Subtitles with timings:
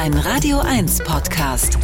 [0.00, 1.76] Ein Radio 1 Podcast.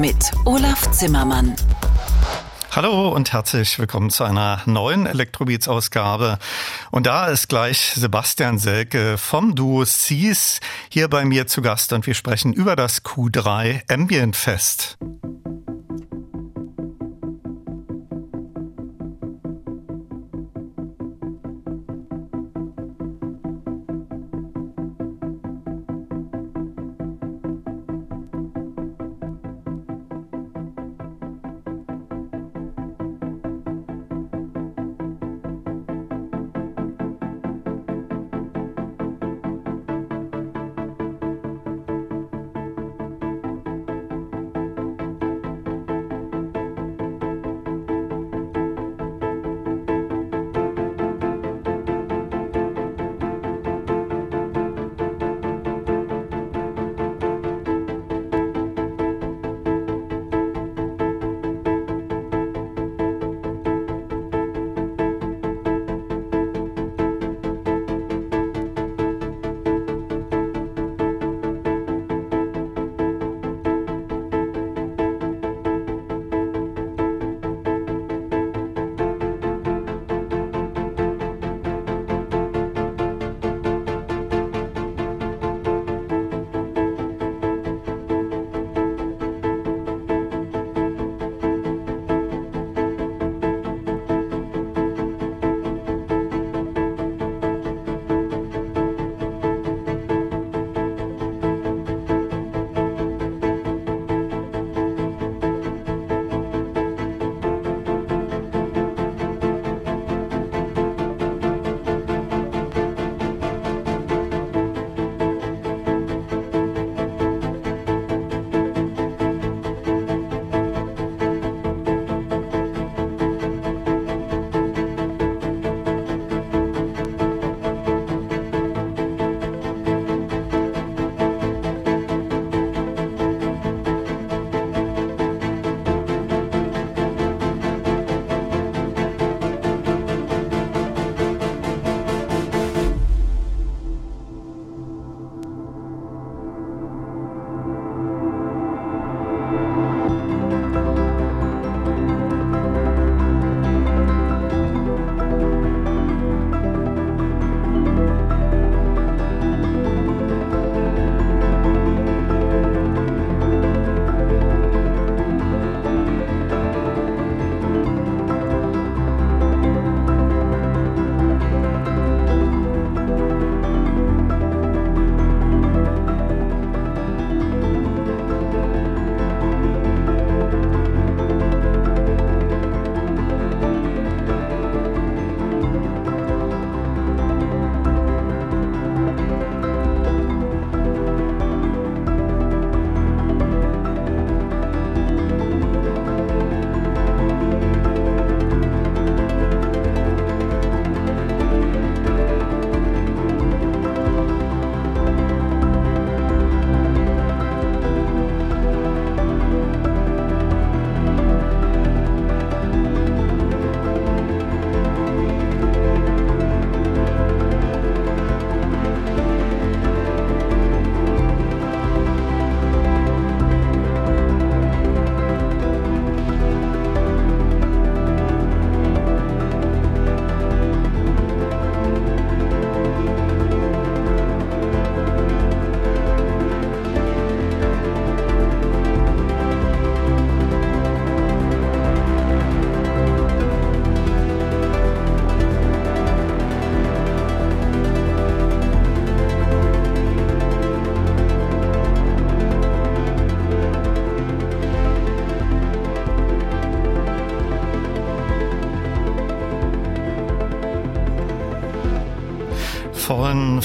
[0.00, 1.54] Mit Olaf Zimmermann.
[2.72, 6.40] Hallo und herzlich willkommen zu einer neuen Elektrobeats-Ausgabe.
[6.90, 10.58] Und da ist gleich Sebastian Selke vom Duo Seas
[10.88, 14.98] hier bei mir zu Gast und wir sprechen über das Q3 Ambient Fest.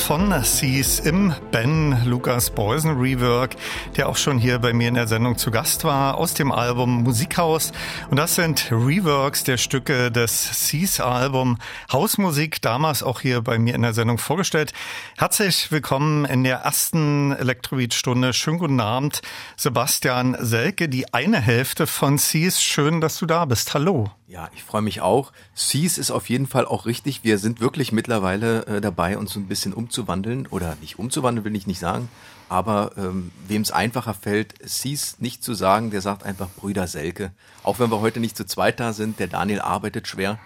[0.06, 3.56] Von Seas im Ben Lukas Beusen Rework,
[3.98, 7.02] der auch schon hier bei mir in der Sendung zu Gast war, aus dem Album
[7.02, 7.72] Musikhaus.
[8.12, 11.58] Und das sind Reworks der Stücke des Seas Album
[11.92, 14.74] Hausmusik, damals auch hier bei mir in der Sendung vorgestellt.
[15.18, 18.34] Herzlich willkommen in der ersten Elektrobeat-Stunde.
[18.34, 19.22] Schönen guten Abend,
[19.56, 22.62] Sebastian Selke, die eine Hälfte von Seas.
[22.62, 23.74] Schön, dass du da bist.
[23.74, 24.12] Hallo.
[24.28, 25.32] Ja, ich freue mich auch.
[25.54, 27.24] Seas ist auf jeden Fall auch richtig.
[27.24, 30.48] Wir sind wirklich mittlerweile äh, dabei, uns so ein bisschen umzuwandeln.
[30.48, 32.10] Oder nicht umzuwandeln, will ich nicht sagen.
[32.50, 37.32] Aber ähm, wem es einfacher fällt, Seas nicht zu sagen, der sagt einfach Brüder Selke.
[37.64, 40.40] Auch wenn wir heute nicht zu zweit da sind, der Daniel arbeitet schwer.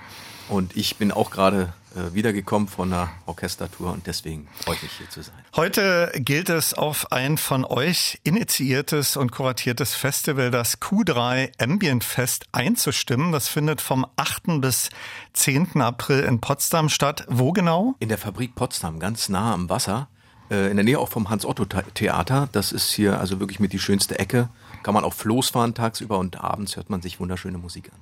[0.49, 4.91] Und ich bin auch gerade äh, wiedergekommen von einer Orchestertour und deswegen freue ich mich
[4.93, 5.35] hier zu sein.
[5.55, 12.45] Heute gilt es auf ein von euch initiiertes und kuratiertes Festival, das Q3 Ambient Fest,
[12.51, 13.31] einzustimmen.
[13.31, 14.59] Das findet vom 8.
[14.61, 14.89] bis
[15.33, 15.81] 10.
[15.81, 17.25] April in Potsdam statt.
[17.27, 17.95] Wo genau?
[17.99, 20.09] In der Fabrik Potsdam, ganz nah am Wasser.
[20.49, 22.49] Äh, in der Nähe auch vom Hans-Otto-Theater.
[22.51, 24.49] Das ist hier also wirklich mit die schönste Ecke
[24.83, 27.99] kann man auch Floß fahren tagsüber und abends hört man sich wunderschöne Musik an.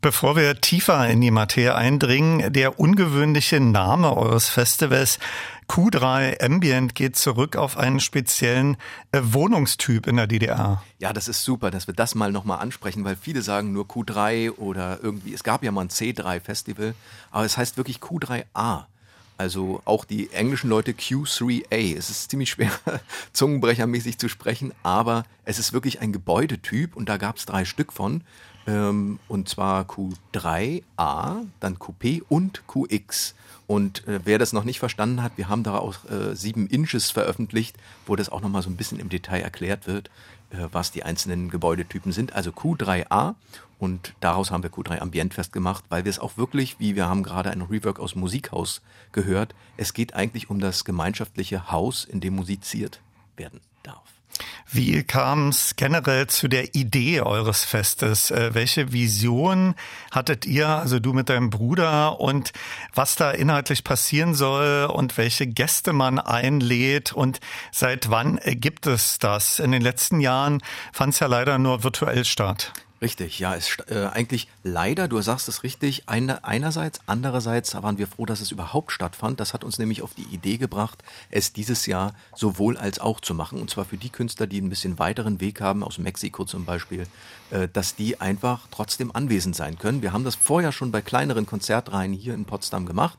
[0.00, 5.18] Bevor wir tiefer in die Materie eindringen, der ungewöhnliche Name eures Festivals
[5.68, 8.78] Q3 Ambient geht zurück auf einen speziellen
[9.12, 10.82] äh, Wohnungstyp in der DDR.
[10.98, 14.52] Ja, das ist super, dass wir das mal nochmal ansprechen, weil viele sagen nur Q3
[14.52, 16.94] oder irgendwie, es gab ja mal ein C3 Festival,
[17.30, 18.86] aber es heißt wirklich Q3A.
[19.38, 21.96] Also auch die englischen Leute Q3A.
[21.96, 22.72] Es ist ziemlich schwer,
[23.32, 27.92] zungenbrechermäßig zu sprechen, aber es ist wirklich ein Gebäudetyp und da gab es drei Stück
[27.92, 28.22] von.
[28.66, 33.36] Ähm, und zwar Q3A, dann QP und QX.
[33.68, 37.10] Und äh, wer das noch nicht verstanden hat, wir haben da auch äh, sieben Inches
[37.12, 37.76] veröffentlicht,
[38.06, 40.10] wo das auch nochmal so ein bisschen im Detail erklärt wird,
[40.50, 42.32] was die einzelnen Gebäudetypen sind.
[42.32, 43.34] Also Q3A
[43.78, 47.22] und daraus haben wir Q3 Ambient festgemacht, weil wir es auch wirklich, wie wir haben
[47.22, 52.34] gerade ein Rework aus Musikhaus gehört, es geht eigentlich um das gemeinschaftliche Haus, in dem
[52.34, 53.00] musiziert
[53.36, 54.17] werden darf.
[54.70, 58.30] Wie kam es generell zu der Idee eures Festes?
[58.30, 59.74] Äh, welche Vision
[60.10, 62.52] hattet ihr, also du mit deinem Bruder, und
[62.94, 67.40] was da inhaltlich passieren soll und welche Gäste man einlädt und
[67.72, 69.58] seit wann gibt es das?
[69.58, 70.60] In den letzten Jahren
[70.92, 72.72] fand es ja leider nur virtuell statt.
[73.00, 78.08] Richtig, ja, ist äh, eigentlich leider, du sagst es richtig, eine, einerseits, andererseits waren wir
[78.08, 79.38] froh, dass es überhaupt stattfand.
[79.38, 83.34] Das hat uns nämlich auf die Idee gebracht, es dieses Jahr sowohl als auch zu
[83.34, 83.60] machen.
[83.60, 87.06] Und zwar für die Künstler, die ein bisschen weiteren Weg haben, aus Mexiko zum Beispiel,
[87.50, 90.02] äh, dass die einfach trotzdem anwesend sein können.
[90.02, 93.18] Wir haben das vorher schon bei kleineren Konzertreihen hier in Potsdam gemacht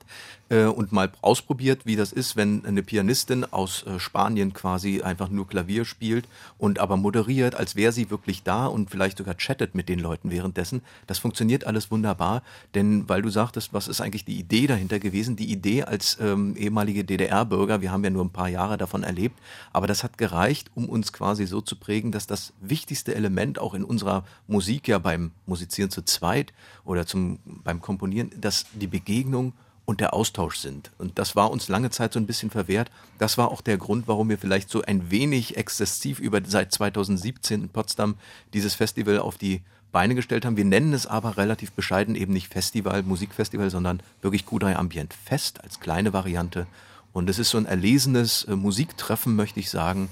[0.50, 5.30] äh, und mal ausprobiert, wie das ist, wenn eine Pianistin aus äh, Spanien quasi einfach
[5.30, 6.28] nur Klavier spielt
[6.58, 10.32] und aber moderiert, als wäre sie wirklich da und vielleicht sogar chattet mit den Leuten
[10.32, 10.82] währenddessen.
[11.08, 12.44] Das funktioniert alles wunderbar,
[12.76, 15.36] denn weil du sagtest, was ist eigentlich die Idee dahinter gewesen?
[15.36, 19.40] Die Idee als ähm, ehemalige DDR-Bürger, wir haben ja nur ein paar Jahre davon erlebt,
[19.74, 23.74] aber das hat gereicht, um uns quasi so zu prägen, dass das wichtigste Element auch
[23.74, 26.54] in unserer Musik ja beim Musizieren zu zweit
[26.86, 29.54] oder zum, beim Komponieren, dass die Begegnung
[29.90, 30.92] und der Austausch sind.
[31.00, 32.92] Und das war uns lange Zeit so ein bisschen verwehrt.
[33.18, 37.64] Das war auch der Grund, warum wir vielleicht so ein wenig exzessiv über seit 2017
[37.64, 38.14] in Potsdam
[38.54, 40.58] dieses Festival auf die Beine gestellt haben.
[40.58, 45.64] Wir nennen es aber relativ bescheiden eben nicht Festival, Musikfestival, sondern wirklich Q3 Ambient Fest
[45.64, 46.68] als kleine Variante.
[47.12, 50.10] Und es ist so ein erlesenes äh, Musiktreffen, möchte ich sagen,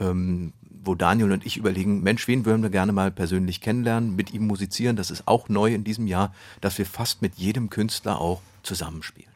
[0.00, 0.52] ähm,
[0.82, 4.48] wo Daniel und ich überlegen, Mensch, wen würden wir gerne mal persönlich kennenlernen, mit ihm
[4.48, 4.96] musizieren.
[4.96, 9.30] Das ist auch neu in diesem Jahr, dass wir fast mit jedem Künstler auch zusammenspielen.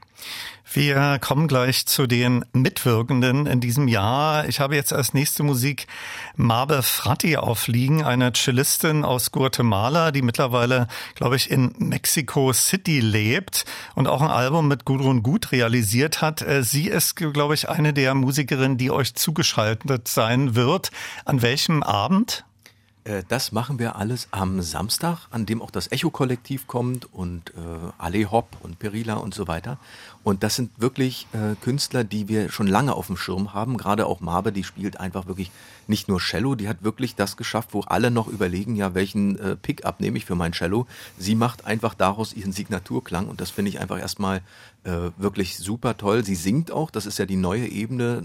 [0.73, 4.49] Wir kommen gleich zu den Mitwirkenden in diesem Jahr.
[4.49, 5.87] Ich habe jetzt als nächste Musik
[6.35, 13.67] Mabe Fratti aufliegen, eine Cellistin aus Guatemala, die mittlerweile, glaube ich, in Mexico City lebt
[13.95, 16.43] und auch ein Album mit Gudrun Gut realisiert hat.
[16.43, 20.91] Äh, sie ist, glaube ich, eine der Musikerinnen, die euch zugeschaltet sein wird.
[21.25, 22.45] An welchem Abend?
[23.05, 27.93] Äh, das machen wir alles am Samstag, an dem auch das Echo-Kollektiv kommt und äh,
[27.99, 29.79] Ale Hopp und Perila und so weiter.
[30.25, 33.77] Und das sind wirklich äh, Künstler, die wir schon lange auf dem Schirm haben.
[33.77, 35.51] Gerade auch Marbe, die spielt einfach wirklich
[35.87, 39.55] nicht nur Cello, die hat wirklich das geschafft, wo alle noch überlegen, ja, welchen äh,
[39.55, 40.87] Pickup nehme ich für mein Cello.
[41.19, 44.41] Sie macht einfach daraus ihren Signaturklang und das finde ich einfach erstmal
[44.85, 46.25] äh, wirklich super toll.
[46.25, 48.23] Sie singt auch, das ist ja die neue Ebene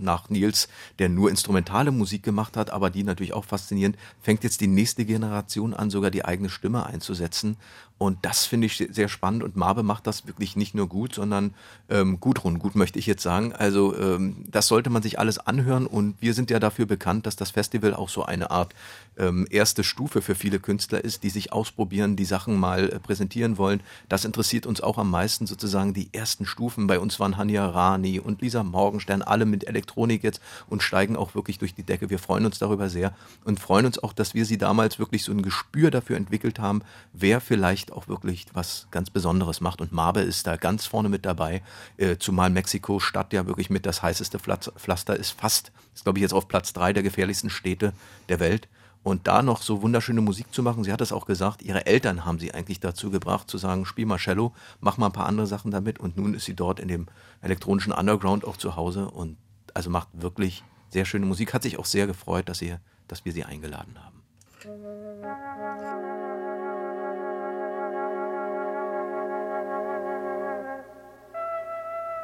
[0.00, 0.68] nach Nils,
[1.00, 5.04] der nur instrumentale Musik gemacht hat, aber die natürlich auch faszinierend, fängt jetzt die nächste
[5.04, 7.56] Generation an, sogar die eigene Stimme einzusetzen
[8.02, 11.54] und das finde ich sehr spannend und Marbe macht das wirklich nicht nur gut, sondern
[11.88, 13.52] ähm, gut rund, gut möchte ich jetzt sagen.
[13.52, 17.36] Also ähm, das sollte man sich alles anhören und wir sind ja dafür bekannt, dass
[17.36, 18.74] das Festival auch so eine Art
[19.16, 23.58] ähm, erste Stufe für viele Künstler ist, die sich ausprobieren, die Sachen mal äh, präsentieren
[23.58, 23.80] wollen.
[24.08, 26.86] Das interessiert uns auch am meisten sozusagen die ersten Stufen.
[26.86, 31.34] Bei uns waren Hania Rani und Lisa Morgenstern, alle mit Elektronik jetzt und steigen auch
[31.34, 32.10] wirklich durch die Decke.
[32.10, 33.14] Wir freuen uns darüber sehr
[33.44, 36.82] und freuen uns auch, dass wir sie damals wirklich so ein Gespür dafür entwickelt haben,
[37.12, 39.80] wer vielleicht auch wirklich was ganz Besonderes macht.
[39.80, 41.62] Und Marbe ist da ganz vorne mit dabei,
[41.96, 46.34] äh, zumal Mexiko-Stadt ja wirklich mit das heißeste Pflaster ist, fast, ist glaube ich jetzt
[46.34, 47.92] auf Platz drei der gefährlichsten Städte
[48.28, 48.68] der Welt.
[49.02, 52.24] Und da noch so wunderschöne Musik zu machen, sie hat es auch gesagt, ihre Eltern
[52.24, 55.46] haben sie eigentlich dazu gebracht, zu sagen, spiel mal Cello, mach mal ein paar andere
[55.46, 55.98] Sachen damit.
[55.98, 57.06] Und nun ist sie dort in dem
[57.40, 59.36] elektronischen Underground auch zu Hause und
[59.74, 61.52] also macht wirklich sehr schöne Musik.
[61.52, 64.22] Hat sich auch sehr gefreut, dass, ihr, dass wir sie eingeladen haben.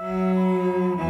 [0.01, 1.08] Musik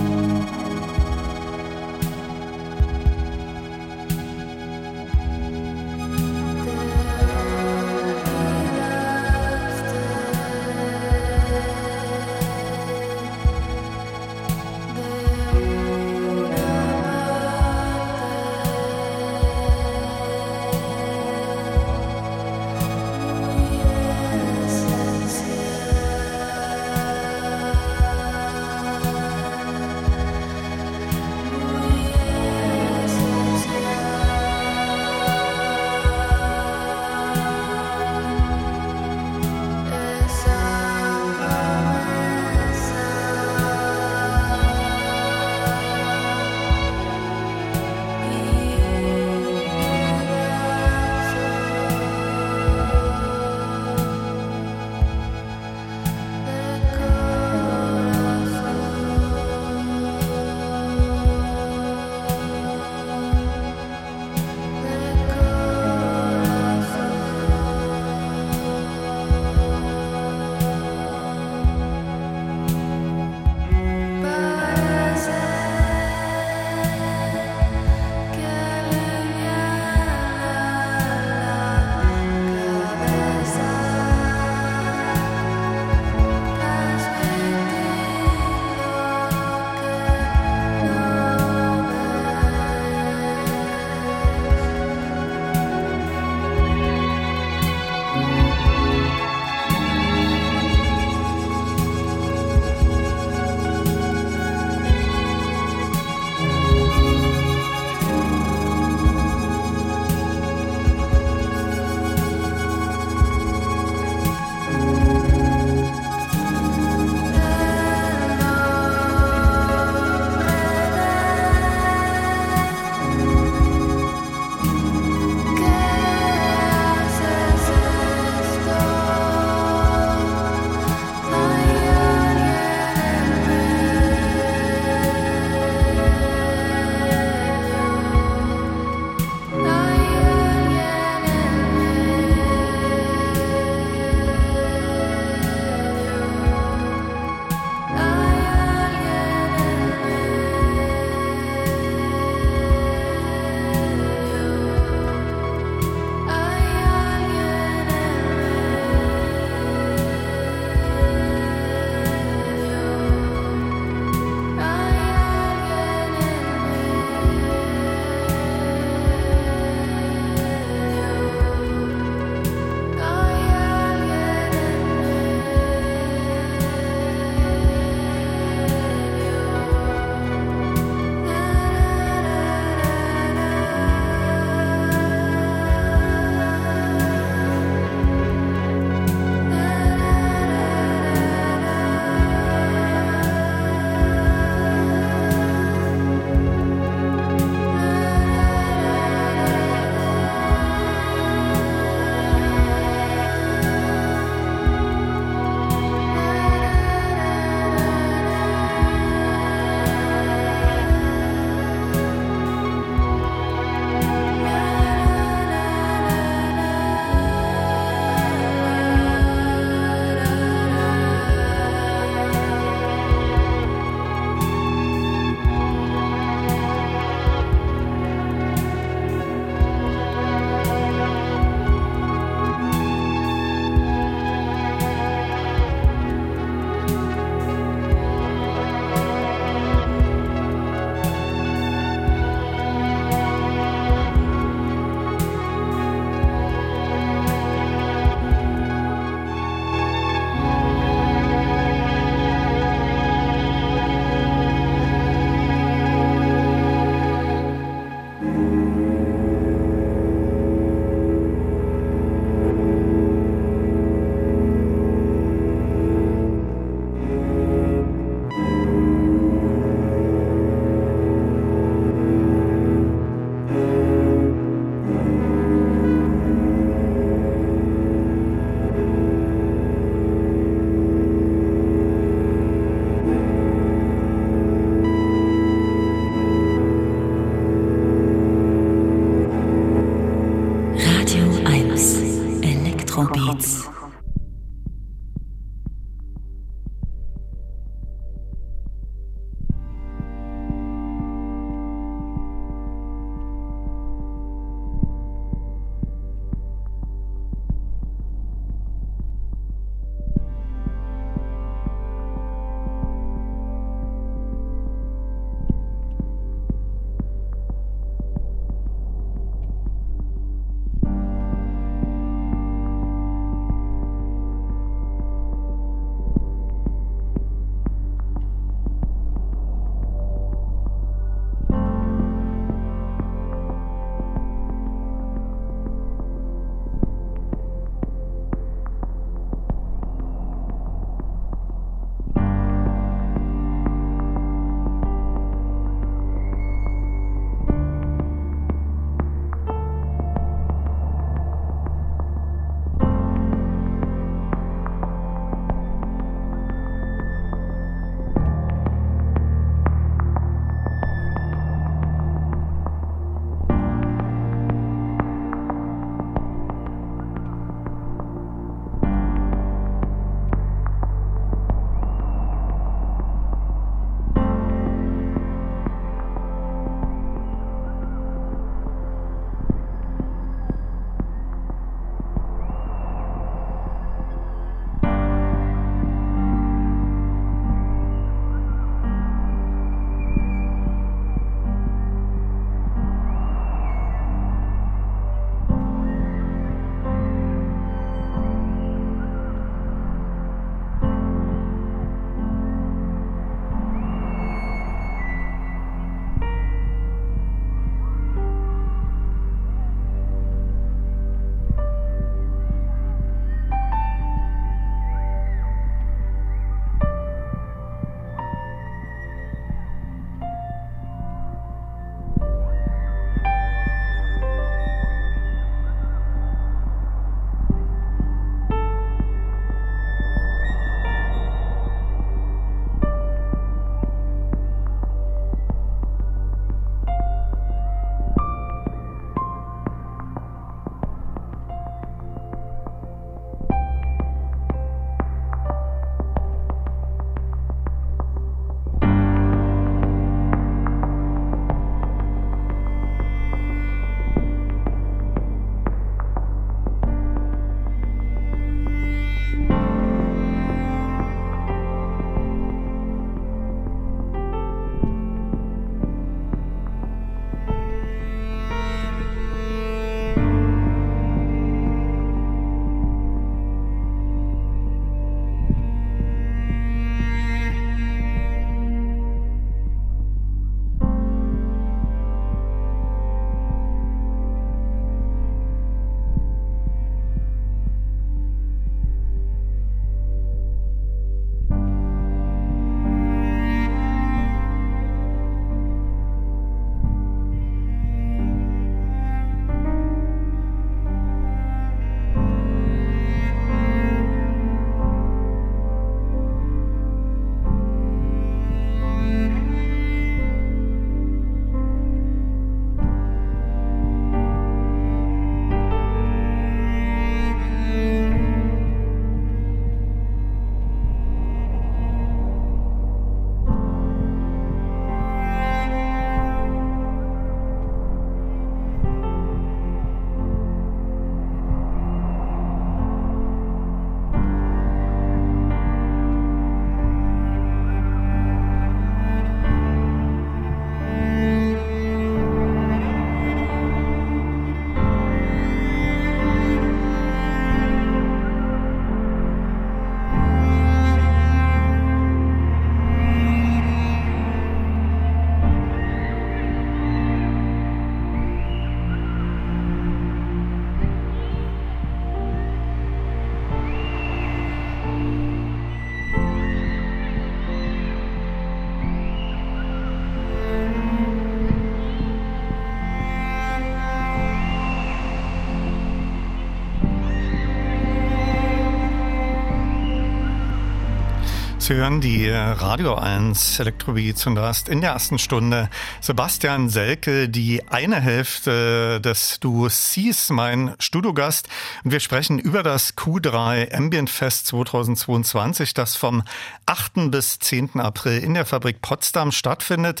[581.68, 585.68] Sie hören die Radio 1 Elektrobeats und da ist in der ersten Stunde
[586.00, 591.46] Sebastian Selke, die eine Hälfte des Duos Seas, mein Studiogast.
[591.84, 596.22] Und wir sprechen über das Q3 Ambient Fest 2022, das vom
[596.64, 597.10] 8.
[597.10, 597.78] bis 10.
[597.80, 600.00] April in der Fabrik Potsdam stattfindet.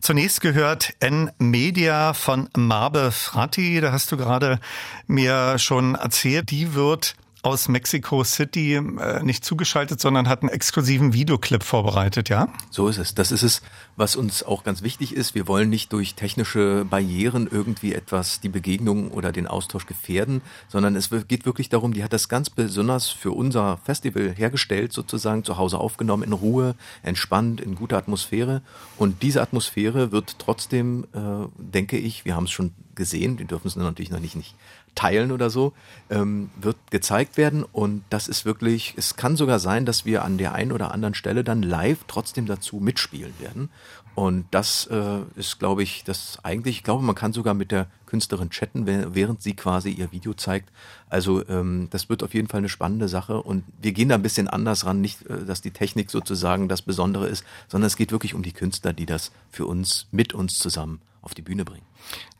[0.00, 4.60] Zunächst gehört N Media von Marbe Fratti, da hast du gerade
[5.08, 11.12] mir schon erzählt, die wird aus Mexico City äh, nicht zugeschaltet, sondern hat einen exklusiven
[11.12, 12.48] Videoclip vorbereitet, ja?
[12.70, 13.14] So ist es.
[13.16, 13.62] Das ist es,
[13.96, 15.34] was uns auch ganz wichtig ist.
[15.34, 20.94] Wir wollen nicht durch technische Barrieren irgendwie etwas die Begegnung oder den Austausch gefährden, sondern
[20.94, 25.56] es geht wirklich darum, die hat das ganz besonders für unser Festival hergestellt, sozusagen zu
[25.56, 28.62] Hause aufgenommen, in Ruhe, entspannt, in guter Atmosphäre.
[28.98, 33.68] Und diese Atmosphäre wird trotzdem, äh, denke ich, wir haben es schon gesehen, wir dürfen
[33.68, 34.54] es natürlich noch nicht, nicht
[34.94, 35.72] teilen oder so,
[36.10, 37.64] ähm, wird gezeigt werden.
[37.64, 41.14] Und das ist wirklich, es kann sogar sein, dass wir an der einen oder anderen
[41.14, 43.70] Stelle dann live trotzdem dazu mitspielen werden.
[44.14, 47.86] Und das äh, ist, glaube ich, das eigentlich, ich glaube, man kann sogar mit der
[48.04, 50.70] Künstlerin chatten, während sie quasi ihr Video zeigt.
[51.08, 54.22] Also ähm, das wird auf jeden Fall eine spannende Sache und wir gehen da ein
[54.22, 58.12] bisschen anders ran, nicht, äh, dass die Technik sozusagen das Besondere ist, sondern es geht
[58.12, 61.86] wirklich um die Künstler, die das für uns, mit uns zusammen auf die Bühne bringen.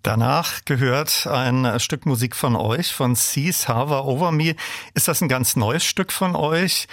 [0.02, 4.56] Danach gehört ein Stück Musik von euch, von Seas Hover Over Me.
[4.94, 6.88] Ist das ein ganz neues Stück von euch?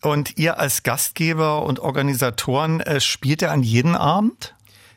[0.00, 4.54] Und ihr als Gastgeber und Organisatoren äh, spielt ihr an jeden Abend?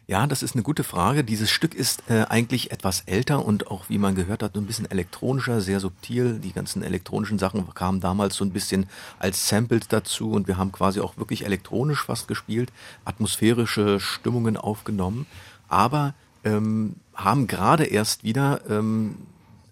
[0.08, 1.24] Ja, das ist eine gute Frage.
[1.24, 4.90] Dieses Stück ist äh, eigentlich etwas älter und auch, wie man gehört hat, ein bisschen
[4.90, 6.38] elektronischer, sehr subtil.
[6.38, 10.72] Die ganzen elektronischen Sachen kamen damals so ein bisschen als Samples dazu und wir haben
[10.72, 12.72] quasi auch wirklich elektronisch fast gespielt,
[13.04, 15.26] atmosphärische Stimmungen aufgenommen.
[15.70, 16.14] Aber
[16.46, 19.18] ähm, haben gerade erst wieder ähm,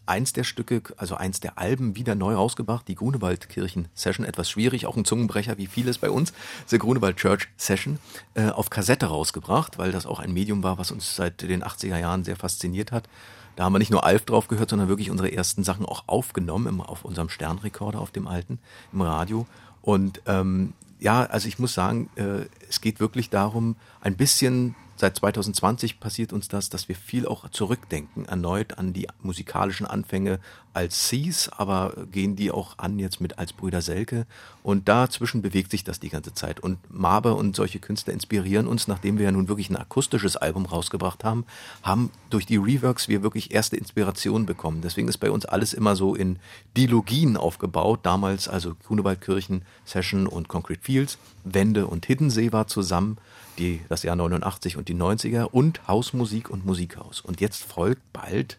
[0.05, 4.97] eins der Stücke, also eins der Alben wieder neu rausgebracht, die Grunewaldkirchen-Session, etwas schwierig, auch
[4.97, 6.33] ein Zungenbrecher wie vieles bei uns,
[6.67, 7.99] The Grunewald Church Session,
[8.33, 11.99] äh, auf Kassette rausgebracht, weil das auch ein Medium war, was uns seit den 80er
[11.99, 13.07] Jahren sehr fasziniert hat.
[13.55, 16.67] Da haben wir nicht nur Alf drauf gehört, sondern wirklich unsere ersten Sachen auch aufgenommen
[16.67, 18.59] im, auf unserem Sternrekorder, auf dem alten,
[18.91, 19.45] im Radio.
[19.81, 25.17] Und ähm, ja, also ich muss sagen, äh, es geht wirklich darum, ein bisschen seit
[25.17, 30.39] 2020 passiert uns das, dass wir viel auch zurückdenken, erneut an die musikalischen Anfänge
[30.71, 34.25] als Seas, aber gehen die auch an jetzt mit als Brüder Selke.
[34.63, 36.61] Und dazwischen bewegt sich das die ganze Zeit.
[36.61, 40.65] Und Mabe und solche Künstler inspirieren uns, nachdem wir ja nun wirklich ein akustisches Album
[40.65, 41.43] rausgebracht haben,
[41.81, 44.79] haben durch die Reworks wir wirklich erste Inspirationen bekommen.
[44.81, 46.39] Deswegen ist bei uns alles immer so in
[46.77, 47.99] Dilogien aufgebaut.
[48.03, 53.17] Damals also Grunewaldkirchen, Session und Concrete Fields, Wende und Hiddensee war zusammen
[53.57, 57.21] die, das Jahr 89 und die 90er und Hausmusik und Musikhaus.
[57.21, 58.57] Und jetzt folgt bald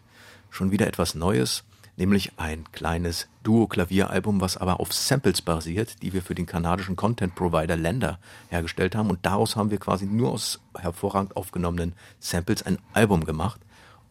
[0.49, 1.63] schon wieder etwas Neues,
[1.97, 7.77] nämlich ein kleines Duo-Klavieralbum, was aber auf Samples basiert, die wir für den kanadischen Content-Provider
[7.77, 9.09] Lender hergestellt haben.
[9.09, 13.59] Und daraus haben wir quasi nur aus hervorragend aufgenommenen Samples ein Album gemacht.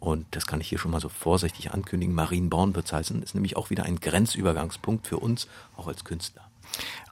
[0.00, 2.14] Und das kann ich hier schon mal so vorsichtig ankündigen.
[2.14, 6.43] Marienborn wird es heißen, ist nämlich auch wieder ein Grenzübergangspunkt für uns, auch als Künstler.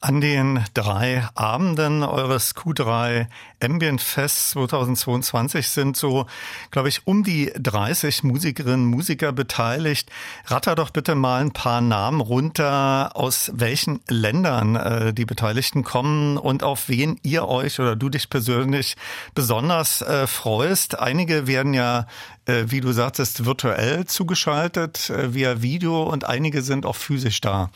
[0.05, 3.29] An den drei Abenden eures Q3
[3.62, 6.27] Ambient Fest 2022 sind so,
[6.72, 10.11] glaube ich, um die 30 Musikerinnen, Musiker beteiligt.
[10.46, 16.37] Ratter doch bitte mal ein paar Namen runter, aus welchen Ländern äh, die Beteiligten kommen
[16.37, 18.96] und auf wen ihr euch oder du dich persönlich
[19.37, 20.98] besonders äh, freust.
[20.98, 22.09] Einige werden ja,
[22.46, 27.70] äh, wie du sagtest, virtuell zugeschaltet äh, via Video und einige sind auch physisch da.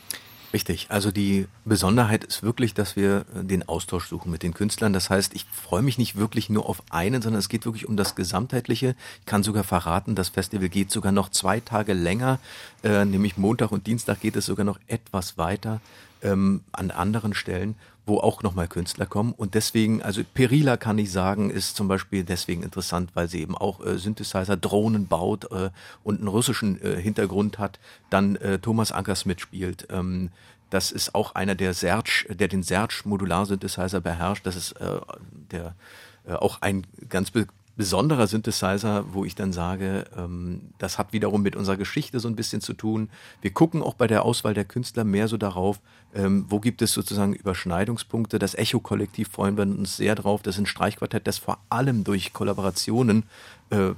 [0.53, 0.87] Richtig.
[0.89, 4.93] Also die Besonderheit ist wirklich, dass wir äh, den Austausch suchen mit den Künstlern.
[4.93, 7.97] Das heißt, ich freue mich nicht wirklich nur auf einen, sondern es geht wirklich um
[7.97, 8.95] das Gesamtheitliche.
[9.19, 12.39] Ich kann sogar verraten, das Festival geht sogar noch zwei Tage länger,
[12.83, 15.81] äh, nämlich Montag und Dienstag geht es sogar noch etwas weiter
[16.21, 17.75] ähm, an anderen Stellen
[18.07, 19.33] wo auch nochmal Künstler kommen.
[19.33, 23.55] Und deswegen, also Perila kann ich sagen, ist zum Beispiel deswegen interessant, weil sie eben
[23.55, 25.69] auch äh, Synthesizer, Drohnen baut äh,
[26.03, 27.79] und einen russischen äh, Hintergrund hat.
[28.09, 29.87] Dann äh, Thomas Ankers mitspielt.
[29.91, 30.31] Ähm,
[30.69, 34.45] das ist auch einer, der Serge, der den Serge Modular-Synthesizer beherrscht.
[34.45, 34.99] Das ist äh,
[35.51, 35.75] der
[36.25, 37.31] äh, auch ein ganz
[37.77, 42.35] besonderer Synthesizer, wo ich dann sage, ähm, das hat wiederum mit unserer Geschichte so ein
[42.35, 43.09] bisschen zu tun.
[43.41, 45.79] Wir gucken auch bei der Auswahl der Künstler mehr so darauf,
[46.13, 48.39] ähm, wo gibt es sozusagen Überschneidungspunkte.
[48.39, 50.41] Das Echo-Kollektiv freuen wir uns sehr drauf.
[50.41, 53.23] Das ist ein Streichquartett, das vor allem durch Kollaborationen
[53.69, 53.91] äh,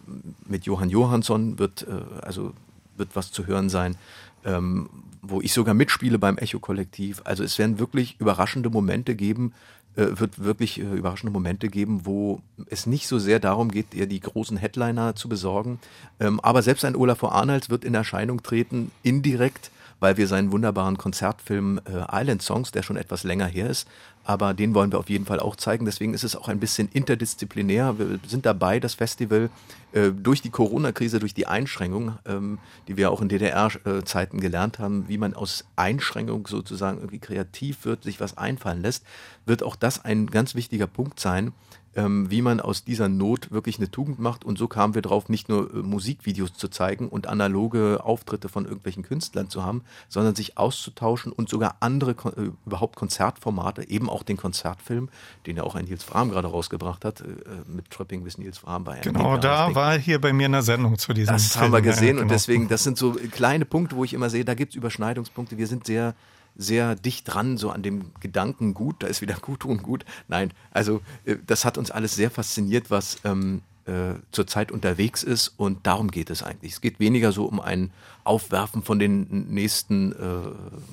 [0.45, 2.53] mit Johann Johansson wird, äh, also
[2.97, 3.95] wird was zu hören sein.
[4.43, 4.89] Ähm,
[5.21, 7.21] wo ich sogar mitspiele beim Echo-Kollektiv.
[7.25, 9.53] Also es werden wirklich überraschende Momente geben,
[9.99, 14.19] wird wirklich äh, überraschende Momente geben, wo es nicht so sehr darum geht, ihr die
[14.19, 15.79] großen Headliner zu besorgen.
[16.19, 20.97] Ähm, aber selbst ein Olaf Arnolds wird in Erscheinung treten, indirekt, weil wir seinen wunderbaren
[20.97, 23.87] Konzertfilm äh, Island Songs, der schon etwas länger her ist,
[24.23, 25.85] aber den wollen wir auf jeden Fall auch zeigen.
[25.85, 27.97] Deswegen ist es auch ein bisschen interdisziplinär.
[27.97, 29.49] Wir sind dabei, das Festival
[29.91, 35.07] äh, durch die Corona-Krise, durch die Einschränkung, ähm, die wir auch in DDR-Zeiten gelernt haben,
[35.07, 39.03] wie man aus Einschränkung sozusagen irgendwie kreativ wird, sich was einfallen lässt,
[39.47, 41.51] wird auch das ein ganz wichtiger Punkt sein,
[41.95, 44.45] ähm, wie man aus dieser Not wirklich eine Tugend macht.
[44.45, 48.65] Und so kamen wir drauf, nicht nur äh, Musikvideos zu zeigen und analoge Auftritte von
[48.65, 54.23] irgendwelchen Künstlern zu haben, sondern sich auszutauschen und sogar andere äh, überhaupt Konzertformate, eben auch
[54.23, 55.09] den Konzertfilm,
[55.45, 57.25] den ja auch ein Nils Fram gerade rausgebracht hat, äh,
[57.67, 60.61] mit Tripping with Nils Fram bei Genau, da war er hier bei mir in der
[60.61, 61.65] Sendung zu diesem Das Film.
[61.65, 62.21] haben wir gesehen ja, genau.
[62.23, 65.57] und deswegen, das sind so kleine Punkte, wo ich immer sehe, da gibt es Überschneidungspunkte.
[65.57, 66.13] Wir sind sehr
[66.59, 70.05] sehr dicht dran, so an dem Gedanken gut, da ist wieder gut und gut.
[70.27, 75.47] Nein, also äh, das hat uns alles sehr fasziniert, was ähm, äh, zurzeit unterwegs ist
[75.57, 76.73] und darum geht es eigentlich.
[76.73, 77.91] Es geht weniger so um ein
[78.23, 80.15] Aufwerfen von den nächsten äh,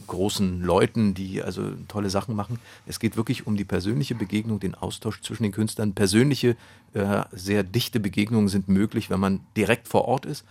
[0.07, 2.59] großen Leuten, die also tolle Sachen machen.
[2.87, 5.93] Es geht wirklich um die persönliche Begegnung, den Austausch zwischen den Künstlern.
[5.93, 6.57] Persönliche,
[6.95, 10.45] äh, sehr dichte Begegnungen sind möglich, wenn man direkt vor Ort ist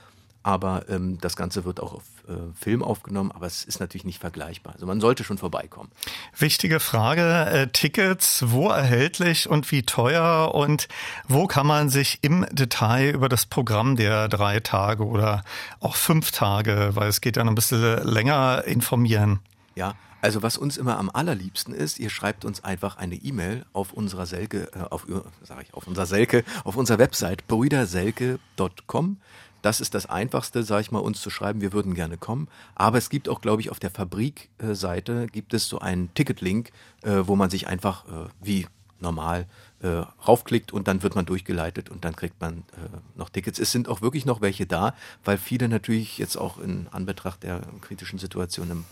[0.45, 4.19] aber ähm, das Ganze wird auch auf äh, Film aufgenommen, aber es ist natürlich nicht
[4.19, 4.73] vergleichbar.
[4.73, 5.89] Also man sollte schon vorbeikommen.
[6.38, 10.88] Wichtige Frage, äh, Tickets, wo erhältlich und wie teuer und
[11.27, 15.43] wo kann man sich im Detail über das Programm der drei Tage oder
[15.79, 19.39] auch fünf Tage, weil es geht ja noch ein bisschen länger, informieren?
[19.73, 23.93] Ja, also was uns immer am allerliebsten ist, ihr schreibt uns einfach eine E-Mail auf
[23.93, 25.08] unserer Selke, äh, auf,
[25.41, 29.17] sag ich, auf unserer Selke, auf unserer Website brüderselke.com.
[29.65, 32.49] Das ist das Einfachste, sage ich mal, uns zu schreiben, wir würden gerne kommen.
[32.75, 36.69] Aber es gibt auch, glaube ich, auf der Fabrikseite gibt es so einen Ticketlink,
[37.01, 38.67] äh, wo man sich einfach äh, wie
[38.99, 39.47] normal
[39.80, 43.58] äh, raufklickt und dann wird man durchgeleitet und dann kriegt man äh, noch Tickets.
[43.58, 47.62] Es sind auch wirklich noch welche da, weil viele natürlich jetzt auch in Anbetracht der
[47.82, 48.86] kritischen Situation im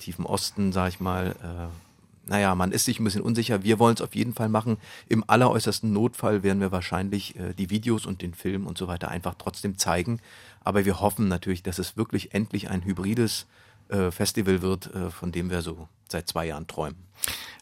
[0.00, 1.85] tiefen Osten, sage ich mal, äh,
[2.26, 3.62] naja, man ist sich ein bisschen unsicher.
[3.62, 4.78] Wir wollen es auf jeden Fall machen.
[5.08, 9.08] Im alleräußersten Notfall werden wir wahrscheinlich äh, die Videos und den Film und so weiter
[9.08, 10.20] einfach trotzdem zeigen.
[10.64, 13.46] Aber wir hoffen natürlich, dass es wirklich endlich ein hybrides
[13.88, 17.05] äh, Festival wird, äh, von dem wir so seit zwei Jahren träumen.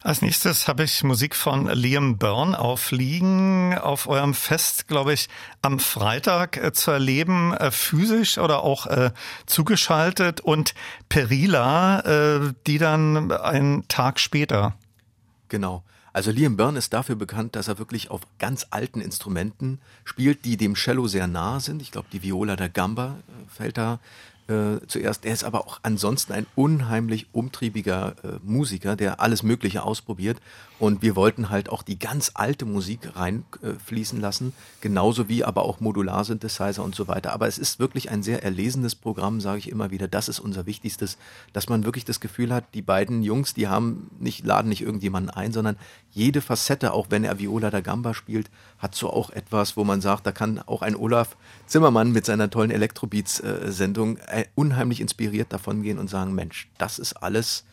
[0.04, 5.30] Als nächstes habe ich Musik von Liam Byrne aufliegen, auf eurem Fest, glaube ich,
[5.62, 9.12] am Freitag äh, zu erleben, äh, physisch oder auch äh,
[9.46, 10.74] zugeschaltet und
[11.08, 14.74] Perila, äh, die dann einen Tag später.
[15.48, 15.82] Genau.
[16.12, 20.56] Also Liam Byrne ist dafür bekannt, dass er wirklich auf ganz alten Instrumenten spielt, die
[20.56, 21.80] dem Cello sehr nahe sind.
[21.80, 24.00] Ich glaube, die Viola der Gamba äh, fällt da
[24.48, 25.24] äh, zuerst.
[25.24, 30.38] Er ist aber auch ansonsten ein unheimlich umtriebiger äh, Musiker, der alles Mögliche ausprobiert.
[30.80, 35.62] Und wir wollten halt auch die ganz alte Musik reinfließen äh, lassen, genauso wie aber
[35.62, 37.32] auch Modular-Synthesizer und so weiter.
[37.32, 40.08] Aber es ist wirklich ein sehr erlesenes Programm, sage ich immer wieder.
[40.08, 41.16] Das ist unser Wichtigstes,
[41.52, 45.30] dass man wirklich das Gefühl hat, die beiden Jungs, die haben nicht, laden nicht irgendjemanden
[45.30, 45.76] ein, sondern
[46.10, 50.00] jede Facette, auch wenn er Viola da Gamba spielt, hat so auch etwas, wo man
[50.00, 55.82] sagt, da kann auch ein Olaf Zimmermann mit seiner tollen Elektrobeats-Sendung äh, unheimlich inspiriert davon
[55.82, 57.64] gehen und sagen, Mensch, das ist alles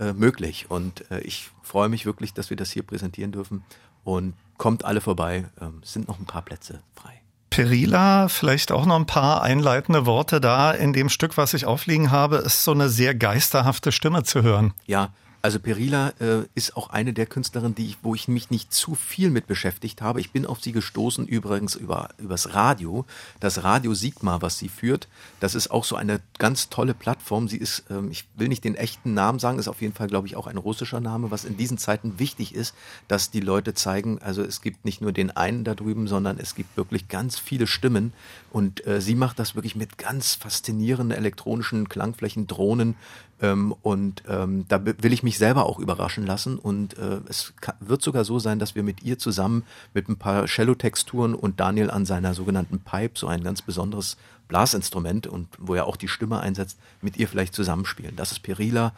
[0.00, 0.70] äh, möglich.
[0.70, 3.62] Und äh, ich freue mich wirklich, dass wir das hier präsentieren dürfen.
[4.02, 5.44] Und kommt alle vorbei.
[5.60, 7.20] Ähm, es sind noch ein paar Plätze frei.
[7.50, 10.70] Perila, vielleicht auch noch ein paar einleitende Worte da.
[10.70, 14.72] In dem Stück, was ich aufliegen habe, ist so eine sehr geisterhafte Stimme zu hören.
[14.86, 18.72] Ja, also Perila äh, ist auch eine der Künstlerinnen, die ich, wo ich mich nicht
[18.74, 20.20] zu viel mit beschäftigt habe.
[20.20, 23.06] Ich bin auf sie gestoßen übrigens über übers Radio,
[23.40, 25.08] das Radio Sigma, was sie führt.
[25.40, 27.48] Das ist auch so eine ganz tolle Plattform.
[27.48, 30.26] Sie ist, ähm, ich will nicht den echten Namen sagen, ist auf jeden Fall, glaube
[30.26, 32.74] ich, auch ein russischer Name, was in diesen Zeiten wichtig ist,
[33.08, 36.54] dass die Leute zeigen, also es gibt nicht nur den einen da drüben, sondern es
[36.54, 38.12] gibt wirklich ganz viele Stimmen.
[38.50, 42.96] Und äh, sie macht das wirklich mit ganz faszinierenden elektronischen Klangflächen, Drohnen,
[43.40, 46.58] ähm, und ähm, da will ich mich selber auch überraschen lassen.
[46.58, 50.46] Und äh, es wird sogar so sein, dass wir mit ihr zusammen mit ein paar
[50.46, 54.16] Cello-Texturen und Daniel an seiner sogenannten Pipe, so ein ganz besonderes
[54.48, 58.16] Blasinstrument und wo er auch die Stimme einsetzt, mit ihr vielleicht zusammenspielen.
[58.16, 58.92] Das ist Perila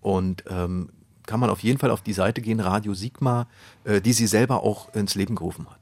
[0.00, 0.90] und ähm,
[1.26, 3.46] kann man auf jeden Fall auf die Seite gehen, Radio Sigma,
[3.84, 5.77] äh, die sie selber auch ins Leben gerufen hat.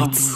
[0.00, 0.29] Elektrobeats.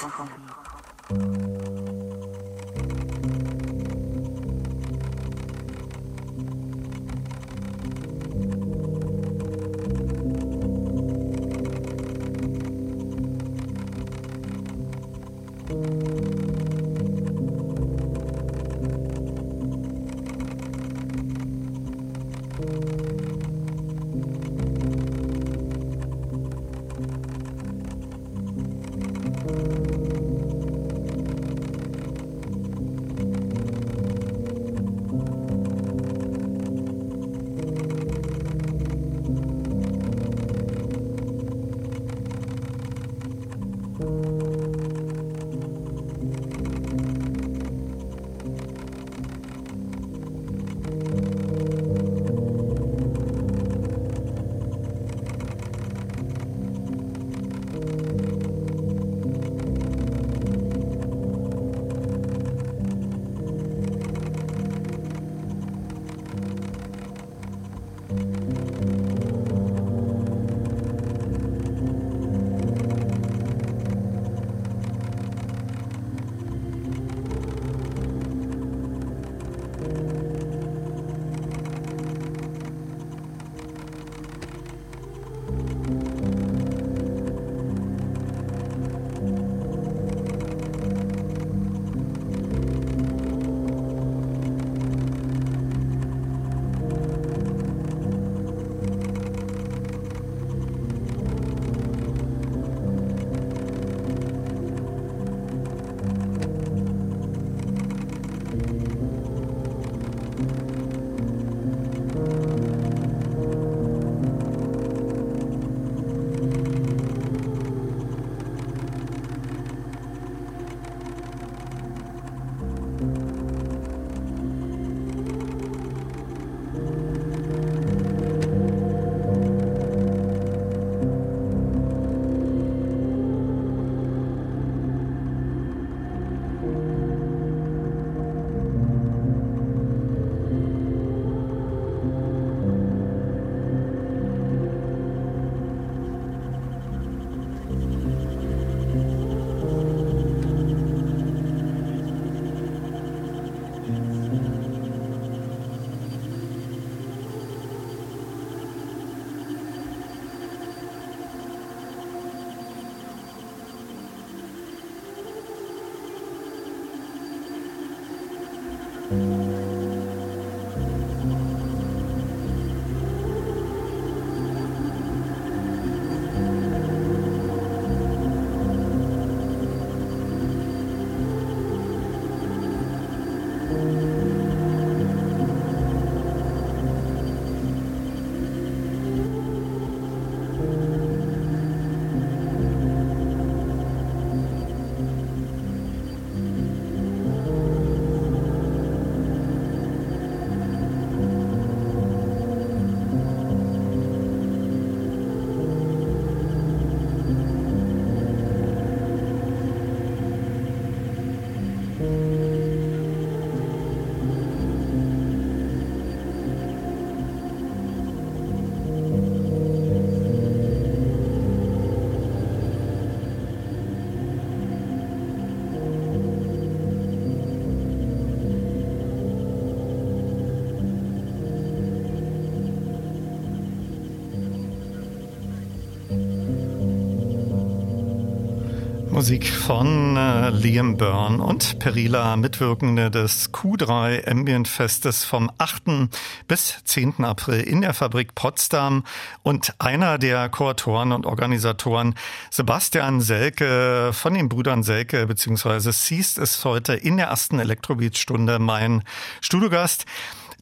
[239.25, 246.10] Musik von äh, Liam Byrne und Perila, Mitwirkende des Q3 Ambient Festes vom 8.
[246.46, 247.25] bis 10.
[247.25, 249.02] April in der Fabrik Potsdam
[249.42, 252.16] und einer der Kuratoren und Organisatoren,
[252.50, 255.90] Sebastian Selke von den Brüdern Selke bzw.
[255.90, 259.04] Seast ist heute in der ersten Elektrobeat-Stunde mein
[259.40, 260.04] Studiogast.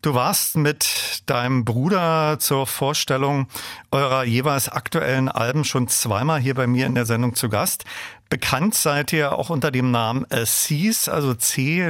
[0.02, 3.46] Du warst mit deinem Bruder zur Vorstellung
[3.92, 7.84] eurer jeweils aktuellen Alben schon zweimal hier bei mir in der Sendung zu Gast.
[8.32, 11.84] Bekannt seid ihr auch unter dem Namen Cs, also C-E-Y-S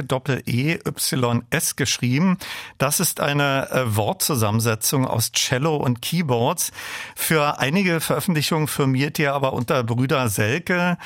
[1.77, 2.37] geschrieben.
[2.77, 6.73] Das ist eine äh, Wortzusammensetzung aus Cello und Keyboards.
[7.15, 10.97] Für einige Veröffentlichungen firmiert ihr aber unter Brüder Selke.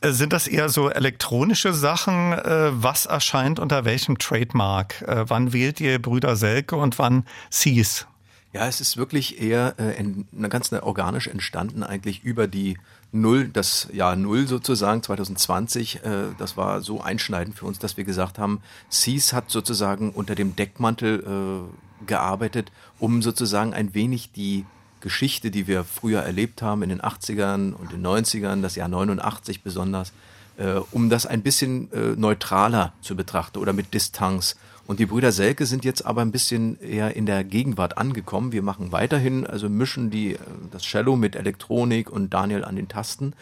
[0.00, 2.32] Äh, sind das eher so elektronische Sachen?
[2.32, 5.04] Äh, was erscheint unter welchem Trademark?
[5.06, 8.06] Wann wählt ihr Brüder Selke und wann Cs?
[8.54, 12.78] Ja, es ist wirklich eher äh, eine ganz organisch entstanden, eigentlich über die
[13.10, 16.04] Null, das Jahr Null sozusagen, 2020.
[16.04, 20.34] Äh, das war so einschneidend für uns, dass wir gesagt haben, Seas hat sozusagen unter
[20.34, 24.66] dem Deckmantel äh, gearbeitet, um sozusagen ein wenig die
[25.00, 29.62] Geschichte, die wir früher erlebt haben in den 80ern und den 90ern, das Jahr 89
[29.62, 30.12] besonders,
[30.56, 34.56] äh, um das ein bisschen äh, neutraler zu betrachten oder mit Distanz.
[34.88, 38.52] Und die Brüder Selke sind jetzt aber ein bisschen eher in der Gegenwart angekommen.
[38.52, 40.38] Wir machen weiterhin, also mischen die, äh,
[40.70, 43.34] das Cello mit Elektronik und Daniel an den Tasten.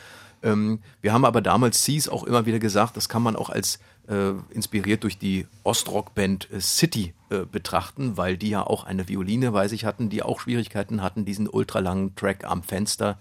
[0.42, 3.78] Ähm, wir haben aber damals Seas auch immer wieder gesagt, das kann man auch als
[4.08, 9.52] äh, inspiriert durch die Ostrock-Band äh, City äh, betrachten, weil die ja auch eine Violine,
[9.52, 13.14] weiß ich, hatten, die auch Schwierigkeiten hatten, diesen ultralangen Track am Fenster äh,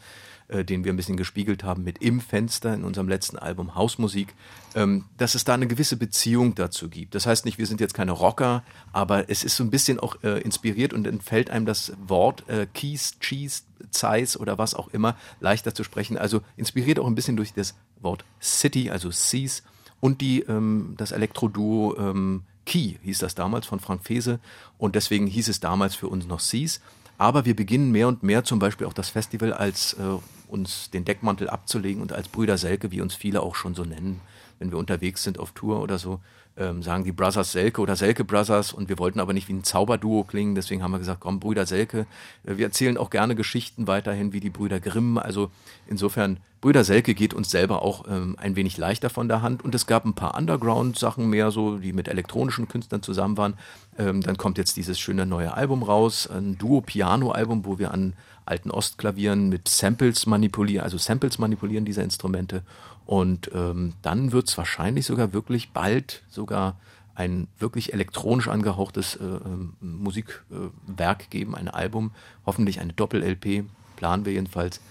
[0.49, 4.35] den wir ein bisschen gespiegelt haben mit Im Fenster in unserem letzten Album Hausmusik,
[4.75, 7.15] ähm, dass es da eine gewisse Beziehung dazu gibt.
[7.15, 10.21] Das heißt nicht, wir sind jetzt keine Rocker, aber es ist so ein bisschen auch
[10.23, 15.15] äh, inspiriert und entfällt einem das Wort äh, Keys, Cheese, Zeiss oder was auch immer
[15.39, 16.17] leichter zu sprechen.
[16.17, 19.63] Also inspiriert auch ein bisschen durch das Wort City, also Seas
[19.99, 24.39] und die, ähm, das Elektroduo ähm, Key hieß das damals von Frank Fese
[24.77, 26.81] und deswegen hieß es damals für uns noch Seas.
[27.17, 30.17] Aber wir beginnen mehr und mehr zum Beispiel auch das Festival als äh,
[30.47, 34.21] uns den Deckmantel abzulegen und als Brüder Selke, wie uns viele auch schon so nennen,
[34.59, 36.19] wenn wir unterwegs sind auf Tour oder so,
[36.57, 39.63] ähm, sagen die Brothers Selke oder Selke Brothers und wir wollten aber nicht wie ein
[39.63, 42.07] Zauberduo klingen, deswegen haben wir gesagt, komm, Brüder Selke.
[42.45, 45.17] Äh, wir erzählen auch gerne Geschichten weiterhin wie die Brüder Grimm.
[45.17, 45.51] Also
[45.87, 49.75] insofern, Brüder Selke geht uns selber auch ähm, ein wenig leichter von der Hand und
[49.75, 53.55] es gab ein paar Underground-Sachen mehr so, die mit elektronischen Künstlern zusammen waren.
[53.97, 58.13] Ähm, dann kommt jetzt dieses schöne neue Album raus, ein Duo-Piano-Album, wo wir an
[58.45, 62.63] alten Ostklavieren mit Samples manipulieren, also Samples manipulieren dieser Instrumente
[63.05, 66.77] und ähm, dann wird es wahrscheinlich sogar wirklich bald sogar
[67.13, 72.11] ein wirklich elektronisch angehauchtes äh, ähm, Musikwerk äh, geben, ein Album,
[72.45, 74.81] hoffentlich eine Doppel-LP, planen wir jedenfalls,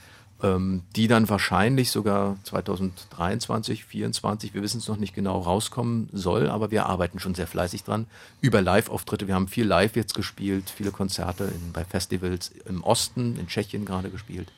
[0.43, 6.49] ähm, die dann wahrscheinlich sogar 2023, 2024, wir wissen es noch nicht genau, rauskommen soll,
[6.49, 8.07] aber wir arbeiten schon sehr fleißig dran.
[8.41, 13.37] Über Live-Auftritte, wir haben viel Live jetzt gespielt, viele Konzerte in, bei Festivals im Osten,
[13.39, 14.51] in Tschechien gerade gespielt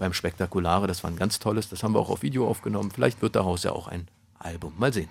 [0.00, 0.86] beim Spektakulare.
[0.86, 1.68] Das war ein ganz tolles.
[1.68, 2.90] Das haben wir auch auf Video aufgenommen.
[2.90, 4.72] Vielleicht wird daraus ja auch ein Album.
[4.78, 5.08] Mal sehen.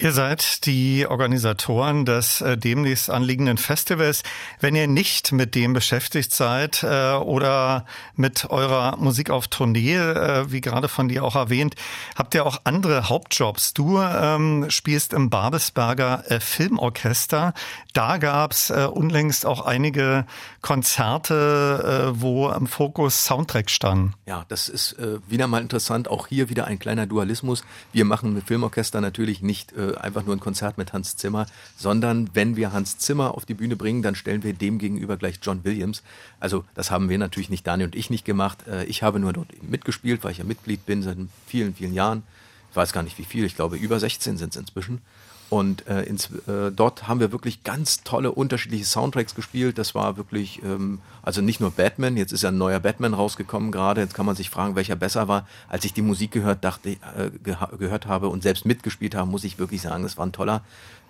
[0.00, 4.22] Ihr seid die Organisatoren des äh, demnächst anliegenden Festivals.
[4.60, 7.84] Wenn ihr nicht mit dem beschäftigt seid äh, oder
[8.14, 11.74] mit eurer Musik auf Tournee, äh, wie gerade von dir auch erwähnt,
[12.14, 13.74] habt ihr auch andere Hauptjobs.
[13.74, 17.52] Du ähm, spielst im Babelsberger äh, Filmorchester.
[17.92, 20.26] Da gab's äh, unlängst auch einige
[20.62, 24.14] Konzerte, äh, wo im Fokus Soundtrack standen.
[24.26, 24.96] Ja, das ist
[25.26, 26.06] wieder mal interessant.
[26.06, 27.64] Auch hier wieder ein kleiner Dualismus.
[27.92, 32.30] Wir machen mit Filmorchester natürlich nicht äh, einfach nur ein Konzert mit Hans Zimmer, sondern
[32.34, 35.64] wenn wir Hans Zimmer auf die Bühne bringen, dann stellen wir dem gegenüber gleich John
[35.64, 36.02] Williams.
[36.40, 38.66] Also das haben wir natürlich nicht Daniel und ich nicht gemacht.
[38.66, 42.22] Äh, ich habe nur dort mitgespielt, weil ich ja Mitglied bin seit vielen, vielen Jahren.
[42.70, 45.00] Ich weiß gar nicht wie viel, ich glaube über 16 sind es inzwischen.
[45.50, 49.78] Und äh, ins, äh, dort haben wir wirklich ganz tolle unterschiedliche Soundtracks gespielt.
[49.78, 53.72] Das war wirklich, ähm, also nicht nur Batman, jetzt ist ja ein neuer Batman rausgekommen
[53.72, 54.02] gerade.
[54.02, 55.46] Jetzt kann man sich fragen, welcher besser war.
[55.68, 59.44] Als ich die Musik gehört, dachte, äh, ge gehört habe und selbst mitgespielt habe, muss
[59.44, 60.62] ich wirklich sagen, das war ein toller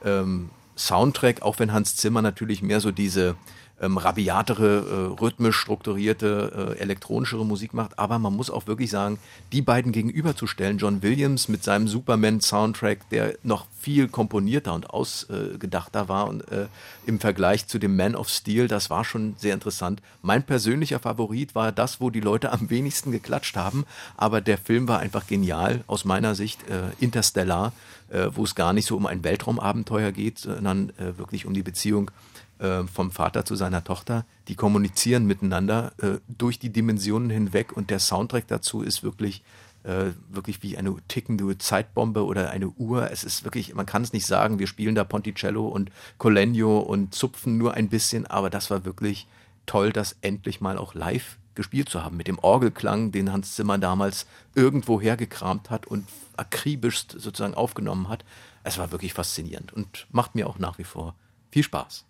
[0.05, 3.35] ähm, Soundtrack, auch wenn Hans Zimmer natürlich mehr so diese
[3.81, 7.99] ähm, rabiatere, äh, rhythmisch strukturierte, äh, elektronischere Musik macht.
[7.99, 9.19] Aber man muss auch wirklich sagen,
[9.53, 16.29] die beiden gegenüberzustellen, John Williams mit seinem Superman-Soundtrack, der noch viel komponierter und ausgedachter war
[16.29, 16.67] und äh,
[17.07, 20.03] im Vergleich zu dem Man of Steel, das war schon sehr interessant.
[20.23, 23.85] Mein persönlicher Favorit war das, wo die Leute am wenigsten geklatscht haben,
[24.17, 27.73] aber der Film war einfach genial aus meiner Sicht, äh, Interstellar,
[28.11, 31.63] äh, wo es gar nicht so um ein Weltraumabenteuer geht, sondern äh, wirklich um die
[31.63, 32.11] Beziehung
[32.59, 34.25] äh, vom Vater zu seiner Tochter.
[34.49, 39.43] Die kommunizieren miteinander äh, durch die Dimensionen hinweg und der Soundtrack dazu ist wirklich
[39.85, 43.11] äh, wirklich wie eine tickende Zeitbombe oder eine Uhr.
[43.11, 44.59] Es ist wirklich, man kann es nicht sagen.
[44.59, 49.27] Wir spielen da Ponticello und Colegno und zupfen nur ein bisschen, aber das war wirklich
[49.67, 53.79] toll, das endlich mal auch live gespielt zu haben mit dem Orgelklang, den Hans Zimmer
[53.79, 56.07] damals irgendwo hergekramt hat und
[56.37, 58.25] akribisch sozusagen aufgenommen hat.
[58.65, 61.15] Es war wirklich faszinierend und macht mir auch nach wie vor
[61.51, 62.05] viel Spaß.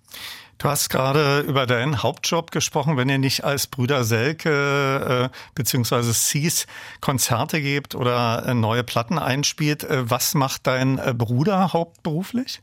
[0.59, 6.13] Du hast gerade über deinen Hauptjob gesprochen, wenn ihr nicht als Brüder Selke äh, beziehungsweise
[6.13, 6.67] Seas
[7.01, 9.85] Konzerte gebt oder äh, neue Platten einspielt.
[9.85, 12.61] Äh, was macht dein äh, Bruder hauptberuflich?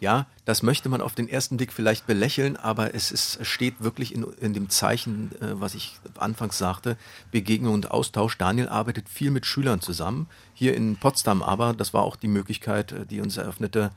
[0.00, 4.14] Ja, das möchte man auf den ersten Blick vielleicht belächeln, aber es ist, steht wirklich
[4.14, 6.96] in, in dem Zeichen, äh, was ich anfangs sagte,
[7.30, 8.38] Begegnung und Austausch.
[8.38, 12.92] Daniel arbeitet viel mit Schülern zusammen, hier in Potsdam aber, das war auch die Möglichkeit,
[12.92, 13.92] äh, die uns eröffnete,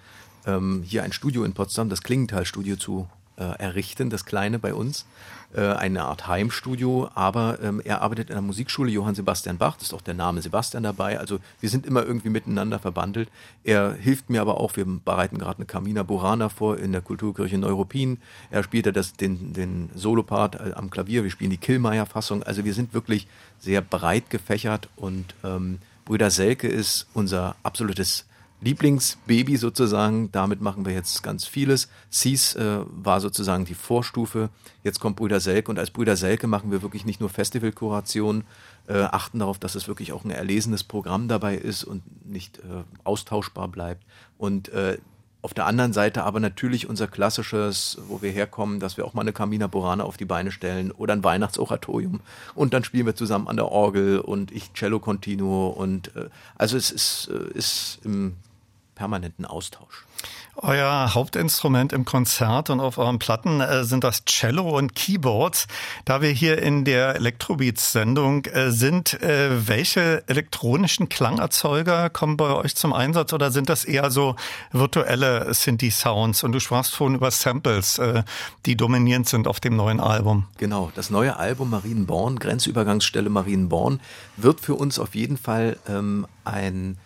[0.46, 5.06] ähm, hier ein Studio in Potsdam, das Klingenthal-Studio zu äh, errichten, das Kleine bei uns.
[5.56, 9.90] Äh, eine Art Heimstudio, aber ähm, er arbeitet in der Musikschule Johann Sebastian Bach, das
[9.90, 13.30] ist auch der Name Sebastian dabei, also wir sind immer irgendwie miteinander verbandelt.
[13.64, 17.60] Er hilft mir aber auch, wir bereiten gerade eine Camina Burana vor in der Kulturkirche
[17.60, 18.18] Neuruppin.
[18.50, 22.66] Er spielt ja das, den, den Solopart äh, am Klavier, wir spielen die Killmeier-Fassung, also
[22.66, 23.28] wir sind wirklich
[23.60, 28.26] sehr breit gefächert und ähm, Brüder Selke ist unser absolutes
[28.64, 30.32] Lieblingsbaby sozusagen.
[30.32, 31.90] Damit machen wir jetzt ganz vieles.
[32.12, 34.50] Cies äh, war sozusagen die Vorstufe.
[34.84, 38.44] Jetzt kommt Brüder Selke und als Brüder Selke machen wir wirklich nicht nur Festivalkuration,
[38.88, 42.84] äh, achten darauf, dass es wirklich auch ein erlesenes Programm dabei ist und nicht äh,
[43.04, 44.04] austauschbar bleibt.
[44.38, 44.98] Und äh,
[45.44, 49.24] auf der anderen Seite aber natürlich unser klassisches, wo wir herkommen, dass wir auch mal
[49.24, 52.22] eine Camina Burana auf die Beine stellen oder ein Weihnachtsoratorium
[52.56, 56.78] und dann spielen wir zusammen an der Orgel und ich Cello Continuo und äh, also
[56.78, 58.38] es ist, äh, ist im
[58.96, 60.06] permanenten Austausch.
[60.56, 65.68] Euer Hauptinstrument im Konzert und auf euren Platten äh, sind das Cello und Keyboards.
[66.06, 72.76] Da wir hier in der Electrobeats-Sendung äh, sind, äh, welche elektronischen Klangerzeuger kommen bei euch
[72.76, 74.36] zum Einsatz oder sind das eher so
[74.72, 76.44] virtuelle Synthi-Sounds?
[76.44, 78.24] Und du sprachst vorhin über Samples, äh,
[78.68, 80.46] die dominierend sind auf dem neuen Album.
[80.60, 84.02] Genau, das neue Album Marienborn, Grenzübergangsstelle Marienborn,
[84.38, 86.98] wird für uns auf jeden Fall ähm, ein,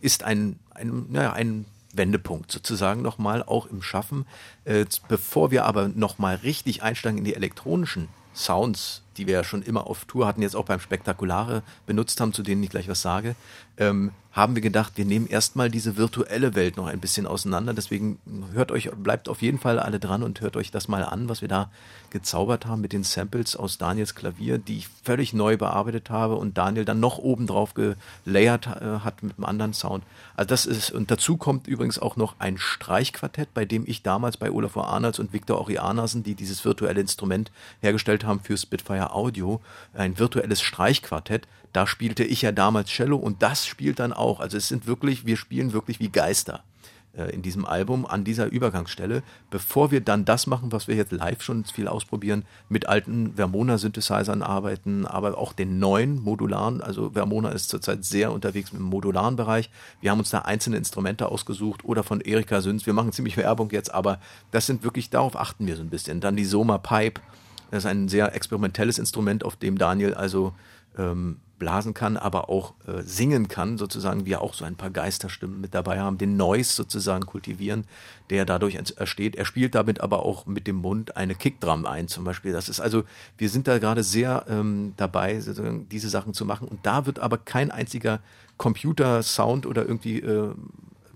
[0.00, 4.26] ist ein ein, naja, ein Wendepunkt sozusagen nochmal auch im Schaffen.
[4.64, 9.62] Äh, bevor wir aber nochmal richtig einsteigen in die elektronischen Sounds, die wir ja schon
[9.62, 13.02] immer auf Tour hatten, jetzt auch beim Spektakulare benutzt haben, zu denen ich gleich was
[13.02, 13.34] sage,
[13.76, 17.74] ähm, haben wir gedacht, wir nehmen erstmal diese virtuelle Welt noch ein bisschen auseinander.
[17.74, 18.18] Deswegen
[18.52, 21.40] hört euch, bleibt auf jeden Fall alle dran und hört euch das mal an, was
[21.40, 21.70] wir da
[22.10, 26.56] gezaubert haben mit den Samples aus Daniels Klavier, die ich völlig neu bearbeitet habe und
[26.56, 30.04] Daniel dann noch oben drauf gelayert äh, hat mit einem anderen Sound.
[30.36, 34.36] Also das ist, und dazu kommt übrigens auch noch ein Streichquartett, bei dem ich damals
[34.36, 37.50] bei Olafur Arnolds und Viktor Orianasen, die dieses virtuelle Instrument
[37.80, 39.60] hergestellt haben für Spitfire Audio,
[39.94, 44.40] ein virtuelles Streichquartett, da spielte ich ja damals Cello und das spielt dann auch.
[44.40, 46.62] Also es sind wirklich, wir spielen wirklich wie Geister
[47.18, 51.12] äh, in diesem Album an dieser Übergangsstelle, bevor wir dann das machen, was wir jetzt
[51.12, 56.80] live schon viel ausprobieren, mit alten Vermona-Synthesizern arbeiten, aber auch den neuen modularen.
[56.80, 59.70] Also Vermona ist zurzeit sehr unterwegs im modularen Bereich.
[60.00, 62.86] Wir haben uns da einzelne Instrumente ausgesucht oder von Erika Süns.
[62.86, 66.20] Wir machen ziemlich Werbung jetzt, aber das sind wirklich, darauf achten wir so ein bisschen.
[66.20, 67.20] Dann die Soma Pipe.
[67.70, 70.54] Das ist ein sehr experimentelles Instrument, auf dem Daniel also
[70.96, 75.60] ähm, blasen kann, aber auch äh, singen kann, sozusagen wir auch so ein paar Geisterstimmen
[75.60, 77.84] mit dabei haben, den Noise sozusagen kultivieren,
[78.30, 79.36] der dadurch entsteht.
[79.36, 82.52] Er spielt damit aber auch mit dem Mund eine Kickdrum ein zum Beispiel.
[82.52, 83.02] Das ist also,
[83.36, 85.42] wir sind da gerade sehr ähm, dabei,
[85.90, 88.20] diese Sachen zu machen und da wird aber kein einziger
[88.56, 90.52] Computer-Sound oder irgendwie äh,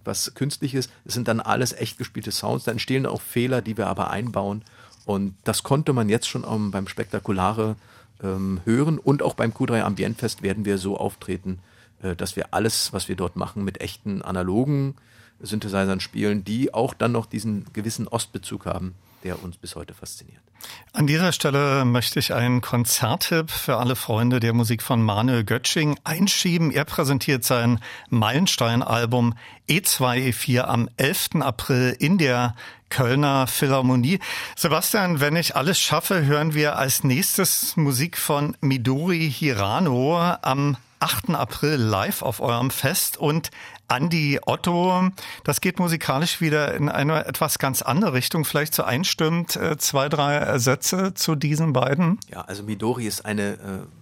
[0.05, 3.87] was künstliches, es sind dann alles echt gespielte Sounds, da entstehen auch Fehler, die wir
[3.87, 4.65] aber einbauen
[5.05, 7.77] und das konnte man jetzt schon beim Spektakulare
[8.23, 8.99] ähm, hören.
[8.99, 11.59] Und auch beim Q3 Ambientfest werden wir so auftreten,
[12.03, 14.95] äh, dass wir alles, was wir dort machen, mit echten analogen
[15.41, 18.95] Synthesizern spielen, die auch dann noch diesen gewissen Ostbezug haben,
[19.25, 20.42] der uns bis heute fasziniert.
[20.95, 25.99] An dieser Stelle möchte ich einen Konzerttipp für alle Freunde der Musik von Manuel Götsching
[26.05, 26.71] einschieben.
[26.71, 29.35] Er präsentiert sein Meilenstein-Album
[29.71, 31.41] E2 E4 am 11.
[31.41, 32.55] April in der
[32.91, 34.19] Kölner Philharmonie.
[34.55, 41.31] Sebastian, wenn ich alles schaffe, hören wir als nächstes Musik von Midori Hirano am 8.
[41.31, 43.51] April live auf eurem Fest und
[43.89, 45.11] Andi Otto.
[45.45, 48.45] Das geht musikalisch wieder in eine etwas ganz andere Richtung.
[48.45, 52.19] Vielleicht so einstimmt äh, zwei, drei Sätze zu diesen beiden.
[52.31, 53.57] Ja, also Midori ist eine, äh,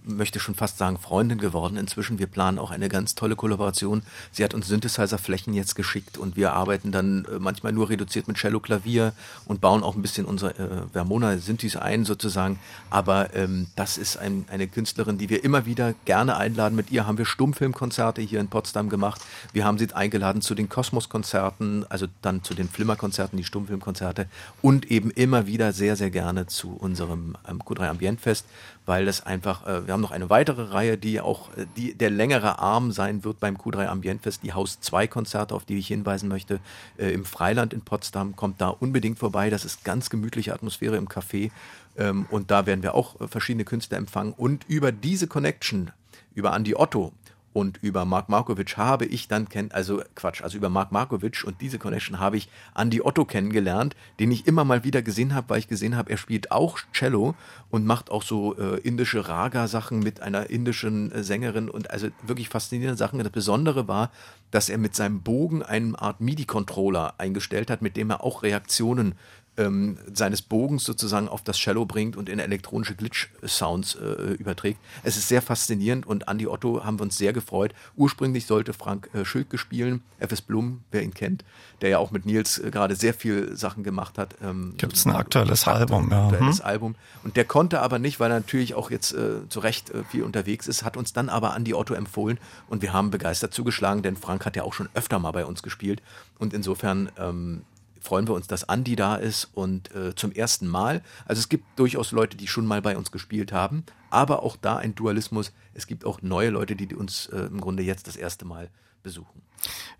[0.05, 2.19] möchte schon fast sagen, Freundin geworden inzwischen.
[2.19, 4.03] Wir planen auch eine ganz tolle Kollaboration.
[4.31, 8.37] Sie hat uns Synthesizer-Flächen jetzt geschickt und wir arbeiten dann äh, manchmal nur reduziert mit
[8.37, 9.13] Cello, Klavier
[9.47, 12.59] und bauen auch ein bisschen unsere äh, Vermona Synthes ein sozusagen.
[12.91, 16.77] Aber ähm, das ist ein, eine Künstlerin, die wir immer wieder gerne einladen.
[16.77, 19.21] Mit ihr haben wir Stummfilmkonzerte hier in Potsdam gemacht.
[19.53, 24.27] Wir haben sie eingeladen zu den Kosmos-Konzerten, also dann zu den Flimmer-Konzerten, die Stummfilmkonzerte
[24.63, 28.47] und eben immer wieder sehr, sehr gerne zu unserem ähm, Q3 Ambientfest,
[28.87, 32.11] weil das einfach, äh, wir haben noch eine weitere Reihe, die auch äh, die, der
[32.11, 36.29] längere Arm sein wird beim Q3 Ambientfest, die Haus 2 Konzerte, auf die ich hinweisen
[36.29, 36.61] möchte,
[36.97, 41.09] äh, im Freiland in Potsdam, kommt da unbedingt vorbei, das ist ganz gemütliche Atmosphäre im
[41.09, 41.51] Café
[41.97, 44.33] ähm, und da werden wir auch äh, verschiedene Künstler empfangen.
[44.33, 45.91] Und über diese Connection,
[46.35, 47.13] über Andy Otto,
[47.53, 51.61] und über Mark Markovic habe ich dann kenn, also Quatsch, also über Mark Markovic und
[51.61, 55.59] diese Connection habe ich Andy Otto kennengelernt, den ich immer mal wieder gesehen habe, weil
[55.59, 57.35] ich gesehen habe, er spielt auch Cello
[57.71, 62.49] und macht auch so äh, indische Raga-Sachen mit einer indischen äh, Sängerin und also wirklich
[62.49, 63.19] faszinierende Sachen.
[63.19, 64.11] Das Besondere war,
[64.51, 69.15] dass er mit seinem Bogen eine Art MIDI-Controller eingestellt hat, mit dem er auch Reaktionen
[69.61, 74.81] ähm, seines Bogens sozusagen auf das Cello bringt und in elektronische Glitch-Sounds äh, überträgt.
[75.03, 77.75] Es ist sehr faszinierend und Andy Otto haben wir uns sehr gefreut.
[77.97, 81.45] Ursprünglich sollte Frank äh, Schülke spielen, FS Blum, wer ihn kennt,
[81.83, 84.37] der ja auch mit Nils äh, gerade sehr viel Sachen gemacht hat.
[84.43, 86.29] Ähm, Gibt es ein aktuelles Album, ja.
[86.29, 86.67] Aktuelles hm.
[86.67, 86.95] Album.
[87.23, 90.23] Und der konnte aber nicht, weil er natürlich auch jetzt äh, zu Recht äh, viel
[90.23, 92.39] unterwegs ist, hat uns dann aber Andy Otto empfohlen
[92.69, 95.63] und wir haben begeistert zugeschlagen, denn Frank hat ja auch schon öfter mal bei uns
[95.63, 96.03] gespielt
[96.39, 97.63] und insofern ähm,
[98.01, 101.03] freuen wir uns, dass Andi da ist und äh, zum ersten Mal.
[101.27, 104.77] Also es gibt durchaus Leute, die schon mal bei uns gespielt haben, aber auch da
[104.77, 105.53] ein Dualismus.
[105.75, 108.71] Es gibt auch neue Leute, die uns äh, im Grunde jetzt das erste Mal
[109.03, 109.43] besuchen.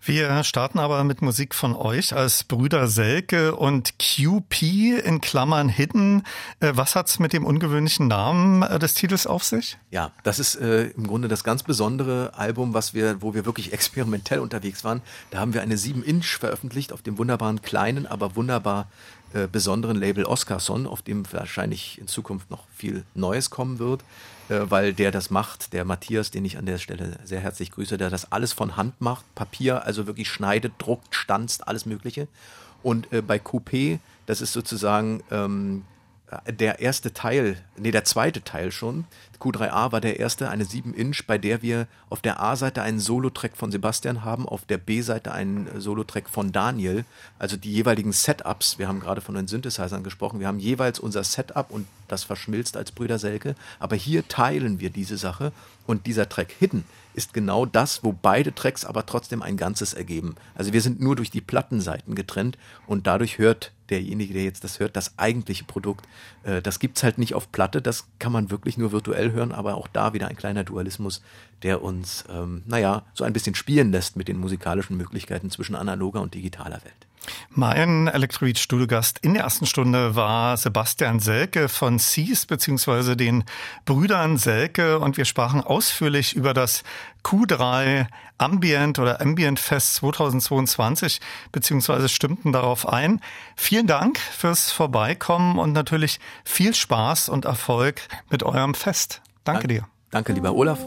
[0.03, 4.63] Wir starten aber mit Musik von euch als Brüder Selke und QP
[5.03, 6.23] in Klammern Hidden.
[6.59, 9.77] Äh, was hat's mit dem ungewöhnlichen Namen äh, des Titels auf sich?
[9.91, 13.73] Ja, das ist äh, im Grunde das ganz besondere Album, was wir, wo wir wirklich
[13.73, 15.03] experimentell unterwegs waren.
[15.29, 18.87] Da haben wir eine 7-Inch veröffentlicht auf dem wunderbaren kleinen, aber wunderbar
[19.33, 24.03] äh, besonderen Label Oscarson, auf dem wahrscheinlich in Zukunft noch viel Neues kommen wird,
[24.59, 28.09] weil der das macht, der Matthias, den ich an der Stelle sehr herzlich grüße, der
[28.09, 32.27] das alles von Hand macht, Papier, also wirklich schneidet, druckt, stanzt, alles Mögliche.
[32.83, 35.83] Und äh, bei Coupé, das ist sozusagen ähm,
[36.47, 39.05] der erste Teil, nee, der zweite Teil schon.
[39.39, 43.71] Q3A war der erste, eine 7-Inch, bei der wir auf der A-Seite einen Solo-Track von
[43.71, 47.05] Sebastian haben, auf der B-Seite einen Solo-Track von Daniel.
[47.39, 51.23] Also die jeweiligen Setups, wir haben gerade von den Synthesizern gesprochen, wir haben jeweils unser
[51.23, 53.55] Setup und das verschmilzt als Brüder Selke.
[53.79, 55.51] Aber hier teilen wir diese Sache
[55.87, 60.35] und dieser Track Hidden ist genau das, wo beide Tracks aber trotzdem ein Ganzes ergeben.
[60.55, 62.57] Also wir sind nur durch die Plattenseiten getrennt
[62.87, 66.07] und dadurch hört derjenige, der jetzt das hört, das eigentliche Produkt.
[66.43, 69.75] Äh, das gibt's halt nicht auf Platte, das kann man wirklich nur virtuell hören, aber
[69.75, 71.21] auch da wieder ein kleiner Dualismus,
[71.61, 76.21] der uns, ähm, naja, so ein bisschen spielen lässt mit den musikalischen Möglichkeiten zwischen analoger
[76.21, 77.10] und digitaler Welt.
[77.49, 83.43] Mein Electrobeat-Studiogast in der ersten Stunde war Sebastian Selke von Seas beziehungsweise den
[83.85, 86.83] Brüdern Selke und wir sprachen ausführlich über das
[87.23, 88.07] Q3
[88.37, 93.21] Ambient oder Ambient Fest 2022 beziehungsweise stimmten darauf ein.
[93.55, 99.21] Vielen Dank fürs Vorbeikommen und natürlich viel Spaß und Erfolg mit eurem Fest.
[99.43, 99.87] Danke dir.
[100.09, 100.79] Danke, lieber Olaf.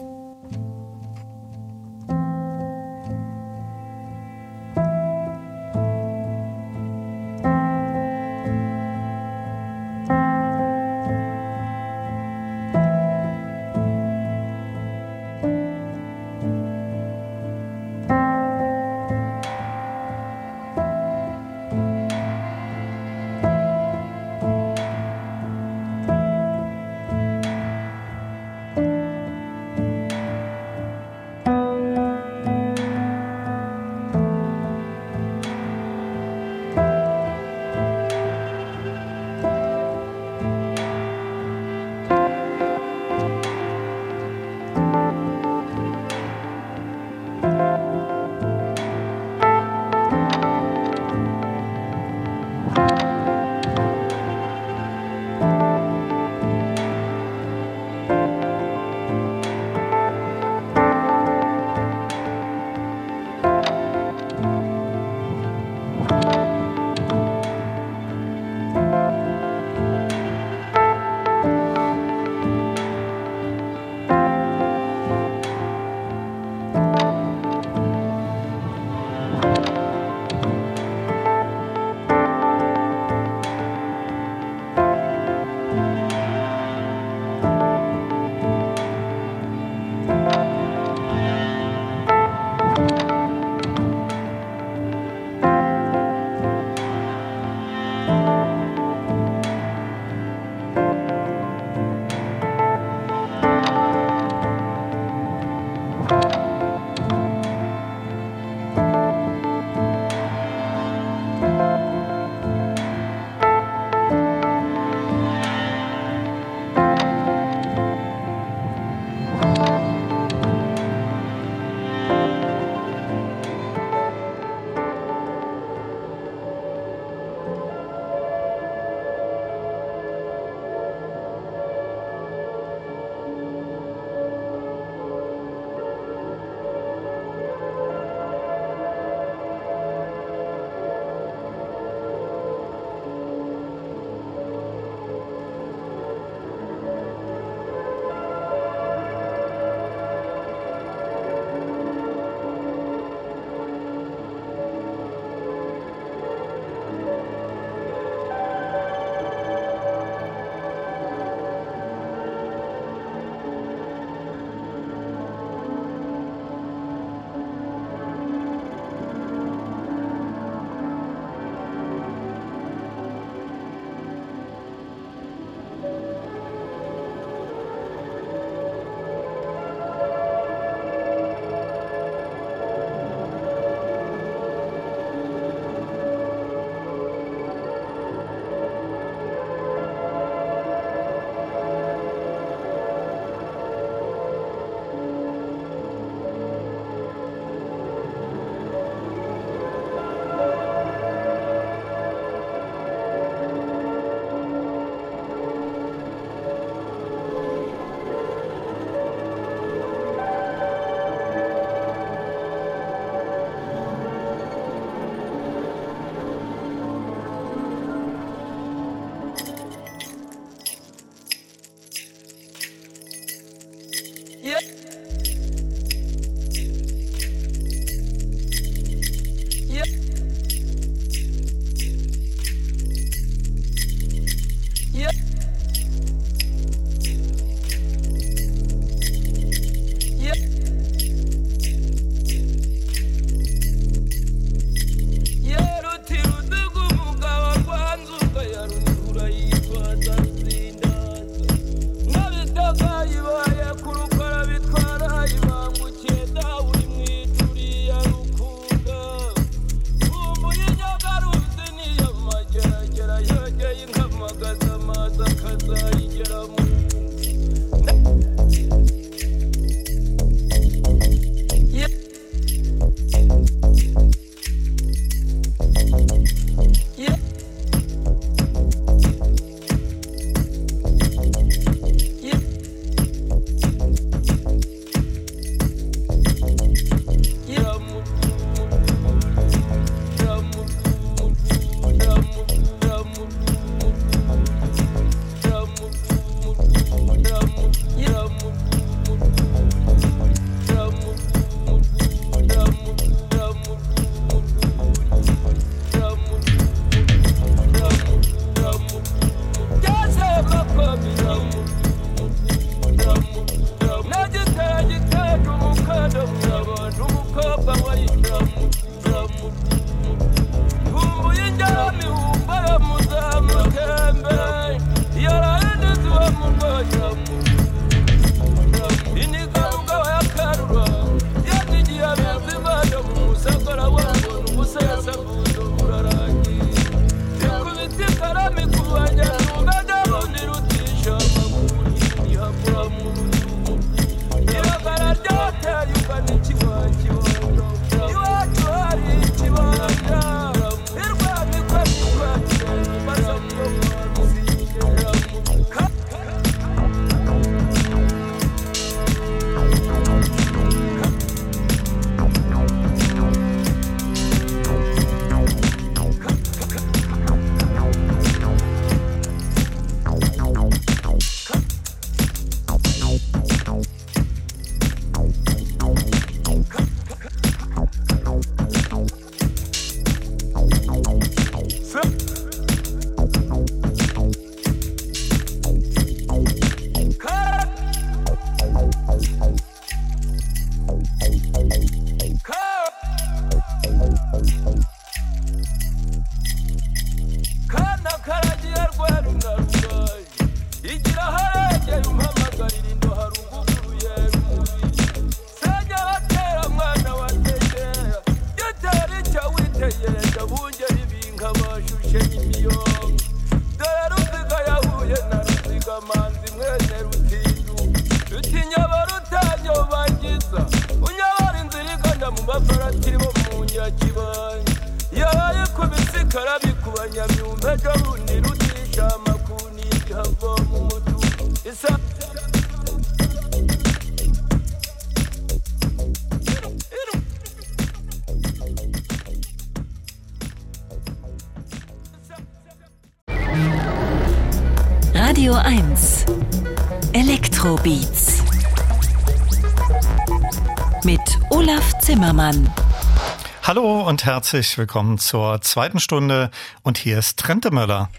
[454.05, 456.51] Und herzlich willkommen zur zweiten Stunde
[456.83, 458.11] und hier ist Trente Möller.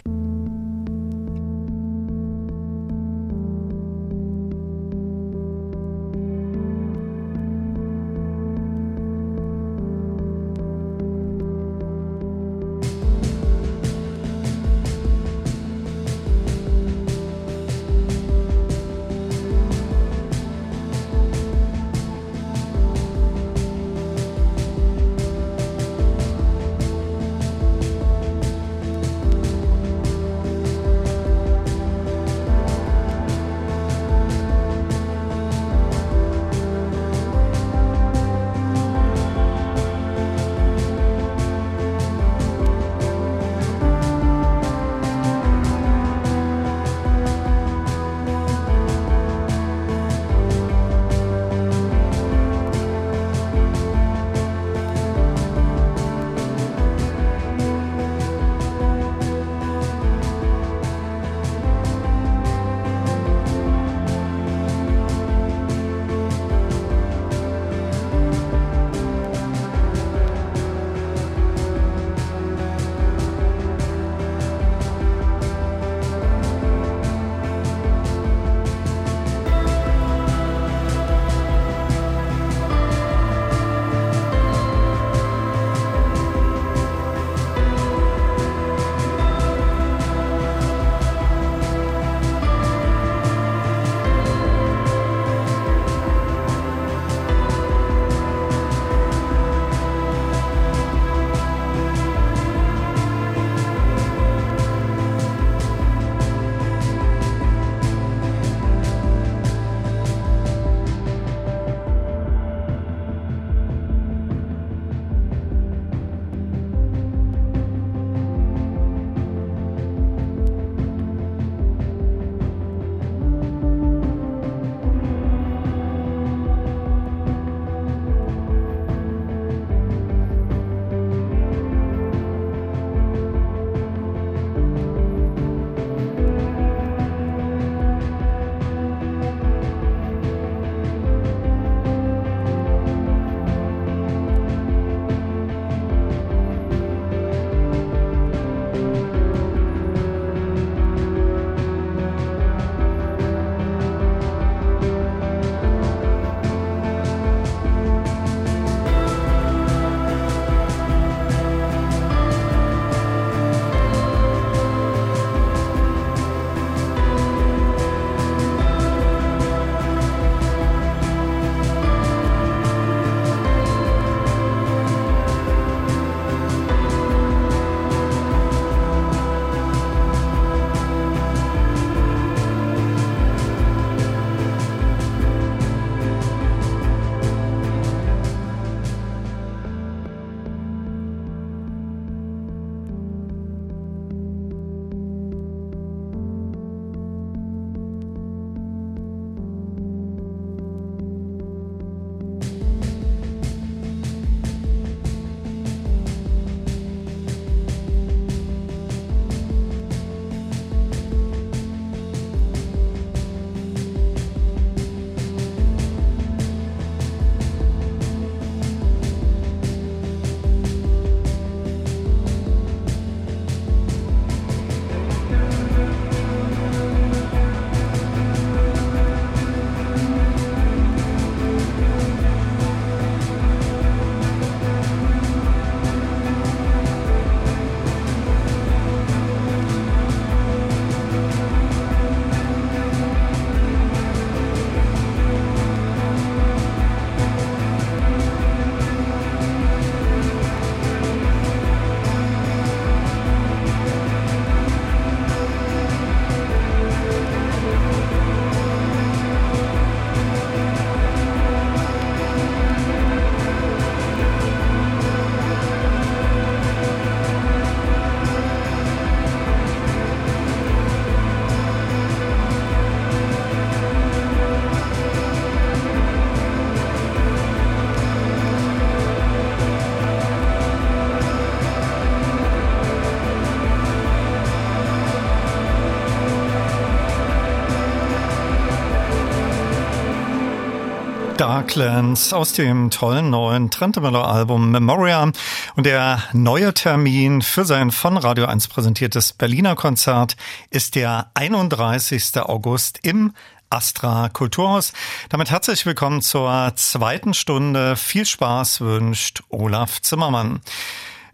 [291.46, 295.30] Darklands aus dem tollen neuen Trentemøller-Album Memoria
[295.76, 300.36] und der neue Termin für sein von Radio 1 präsentiertes Berliner Konzert
[300.70, 302.38] ist der 31.
[302.38, 303.32] August im
[303.70, 304.92] Astra Kulturhaus.
[305.28, 307.94] Damit herzlich willkommen zur zweiten Stunde.
[307.94, 310.60] Viel Spaß wünscht Olaf Zimmermann.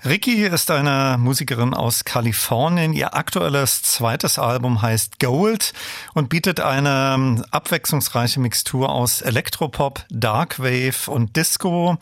[0.05, 2.92] Ricky ist eine Musikerin aus Kalifornien.
[2.92, 5.72] Ihr aktuelles zweites Album heißt Gold
[6.12, 11.98] und bietet eine ähm, abwechslungsreiche Mixtur aus Elektropop, Darkwave und Disco.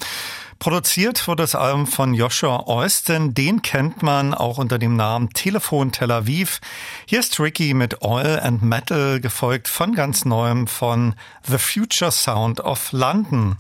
[0.59, 3.35] Produziert wurde das Album von Joshua Austin.
[3.35, 6.61] Den kennt man auch unter dem Namen Telefon Tel Aviv.
[7.05, 11.15] Hier ist Ricky mit Oil and Metal, gefolgt von ganz neuem von
[11.47, 13.59] The Future Sound of London.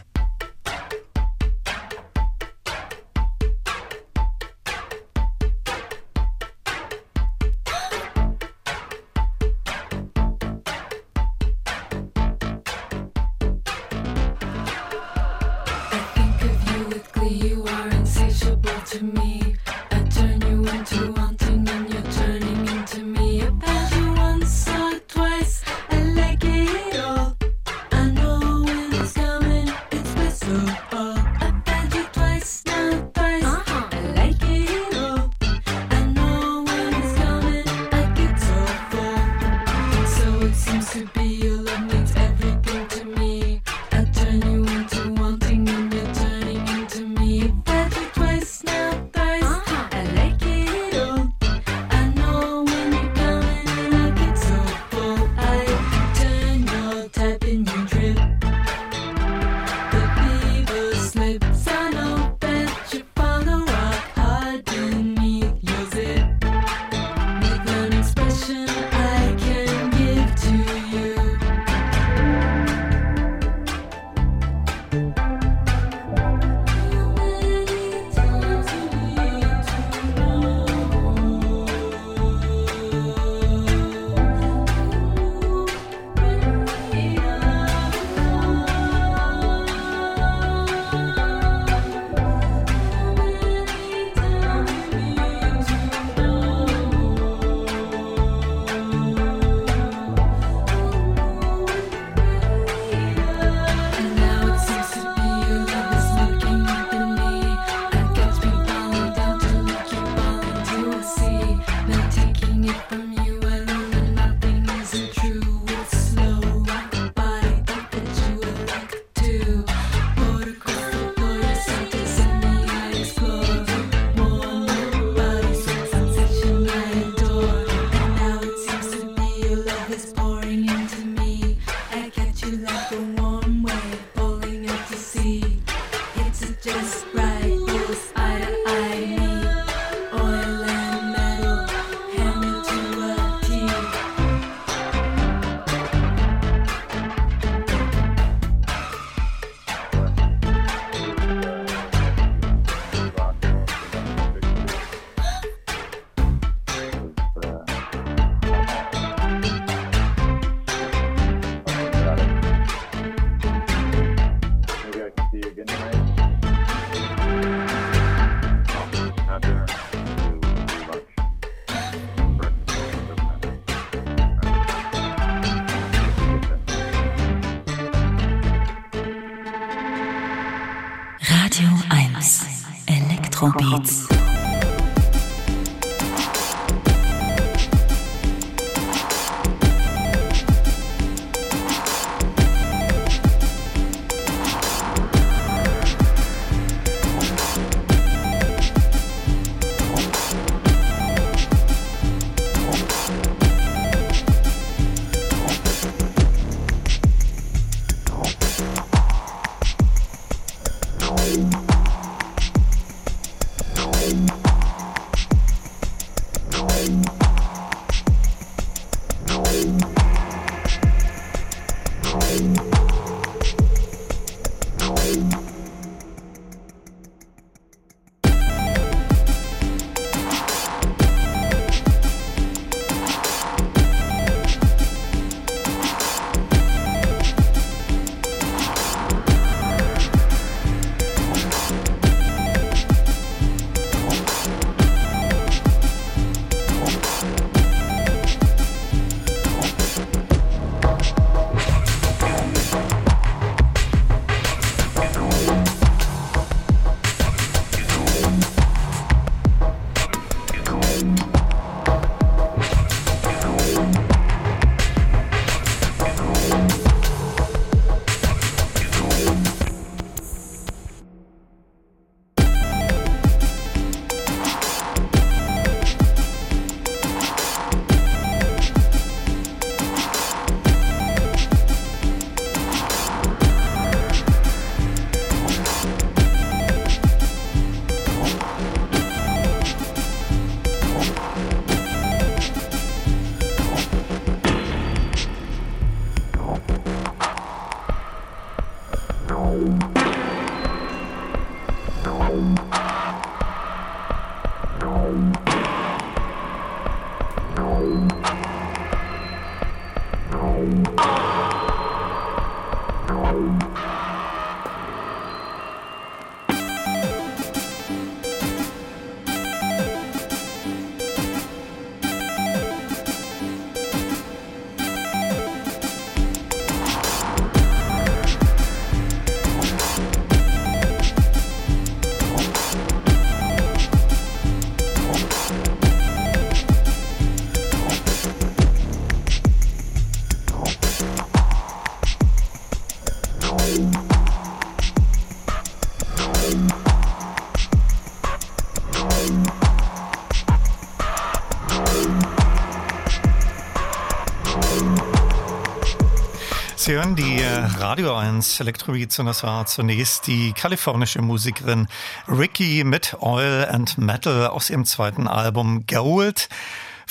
[356.90, 361.86] Sie hören die äh, Radio 1 Electrobeats und das war zunächst die kalifornische Musikerin
[362.26, 366.48] Ricky mit Oil and Metal aus ihrem zweiten Album Gold.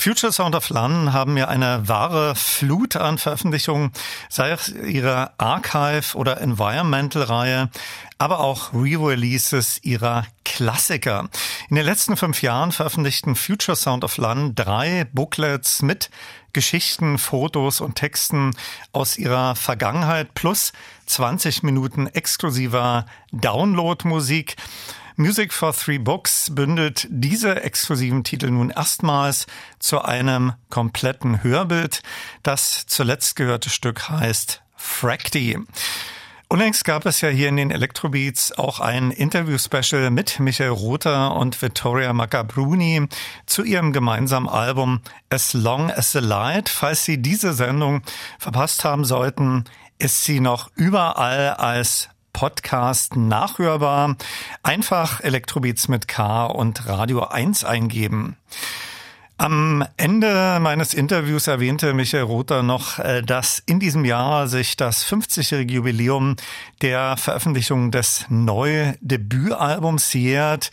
[0.01, 3.91] Future Sound of London haben ja eine wahre Flut an Veröffentlichungen,
[4.29, 7.69] sei es ihre Archive- oder Environmental-Reihe,
[8.17, 11.27] aber auch Re-Releases ihrer Klassiker.
[11.69, 16.09] In den letzten fünf Jahren veröffentlichten Future Sound of London drei Booklets mit
[16.53, 18.55] Geschichten, Fotos und Texten
[18.93, 20.71] aus ihrer Vergangenheit plus
[21.07, 24.55] 20 Minuten exklusiver Download-Musik.
[25.19, 29.47] Music for Three Books bündelt diese exklusiven Titel nun erstmals
[29.77, 32.03] zu einem kompletten Hörbild.
[32.41, 35.57] Das zuletzt gehörte Stück heißt Fracty.
[36.47, 41.61] Unlängst gab es ja hier in den Electrobeats auch ein Interview-Special mit Michael Rother und
[41.61, 43.09] Vittoria Maccabruni
[43.45, 46.69] zu ihrem gemeinsamen Album As Long as the Light.
[46.69, 48.03] Falls Sie diese Sendung
[48.39, 49.65] verpasst haben sollten,
[49.97, 54.15] ist sie noch überall als Podcast nachhörbar.
[54.63, 58.37] Einfach Elektrobeats mit K und Radio 1 eingeben.
[59.39, 65.05] Am Ende meines Interviews erwähnte Michael Rother noch, äh, dass in diesem Jahr sich das
[65.05, 66.35] 50-jährige Jubiläum
[66.81, 70.71] der Veröffentlichung des Neu-Debütalbums jährt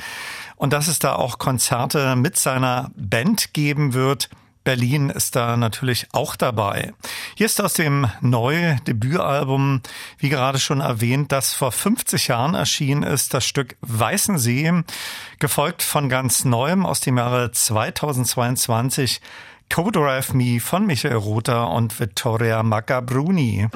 [0.57, 4.31] und dass es da auch Konzerte mit seiner Band geben wird.
[4.67, 6.93] Berlin ist da natürlich auch dabei.
[7.37, 9.81] Hier ist aus dem neuen Debütalbum,
[10.19, 14.83] wie gerade schon erwähnt, das vor 50 Jahren erschienen ist, das Stück Weißensee,
[15.39, 19.21] gefolgt von ganz neuem aus dem Jahre 2022,
[19.73, 23.69] Co-Drive Me von Michael Rother und Vittoria Maccabruni.